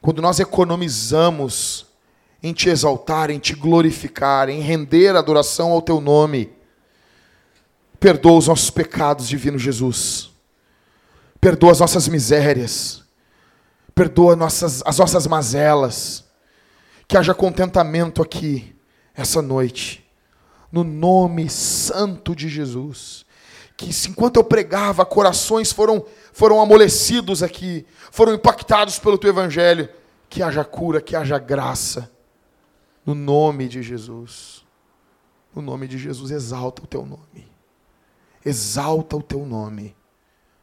[0.00, 1.86] quando nós economizamos
[2.42, 6.52] em te exaltar, em te glorificar, em render adoração ao teu nome.
[7.98, 10.30] Perdoa os nossos pecados, divino Jesus.
[11.40, 13.02] Perdoa as nossas misérias.
[13.94, 16.24] Perdoa nossas, as nossas mazelas.
[17.10, 18.72] Que haja contentamento aqui,
[19.12, 20.08] essa noite.
[20.70, 23.26] No nome santo de Jesus.
[23.76, 29.88] Que enquanto eu pregava, corações foram, foram amolecidos aqui, foram impactados pelo teu evangelho.
[30.28, 32.08] Que haja cura, que haja graça
[33.04, 34.64] no nome de Jesus.
[35.52, 37.50] No nome de Jesus, exalta o teu nome.
[38.46, 39.96] Exalta o teu nome.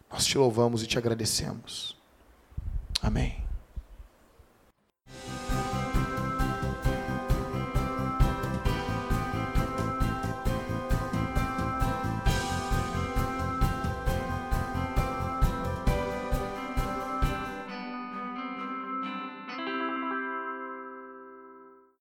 [0.10, 1.98] Nós te louvamos e te agradecemos.
[3.02, 3.47] Amém.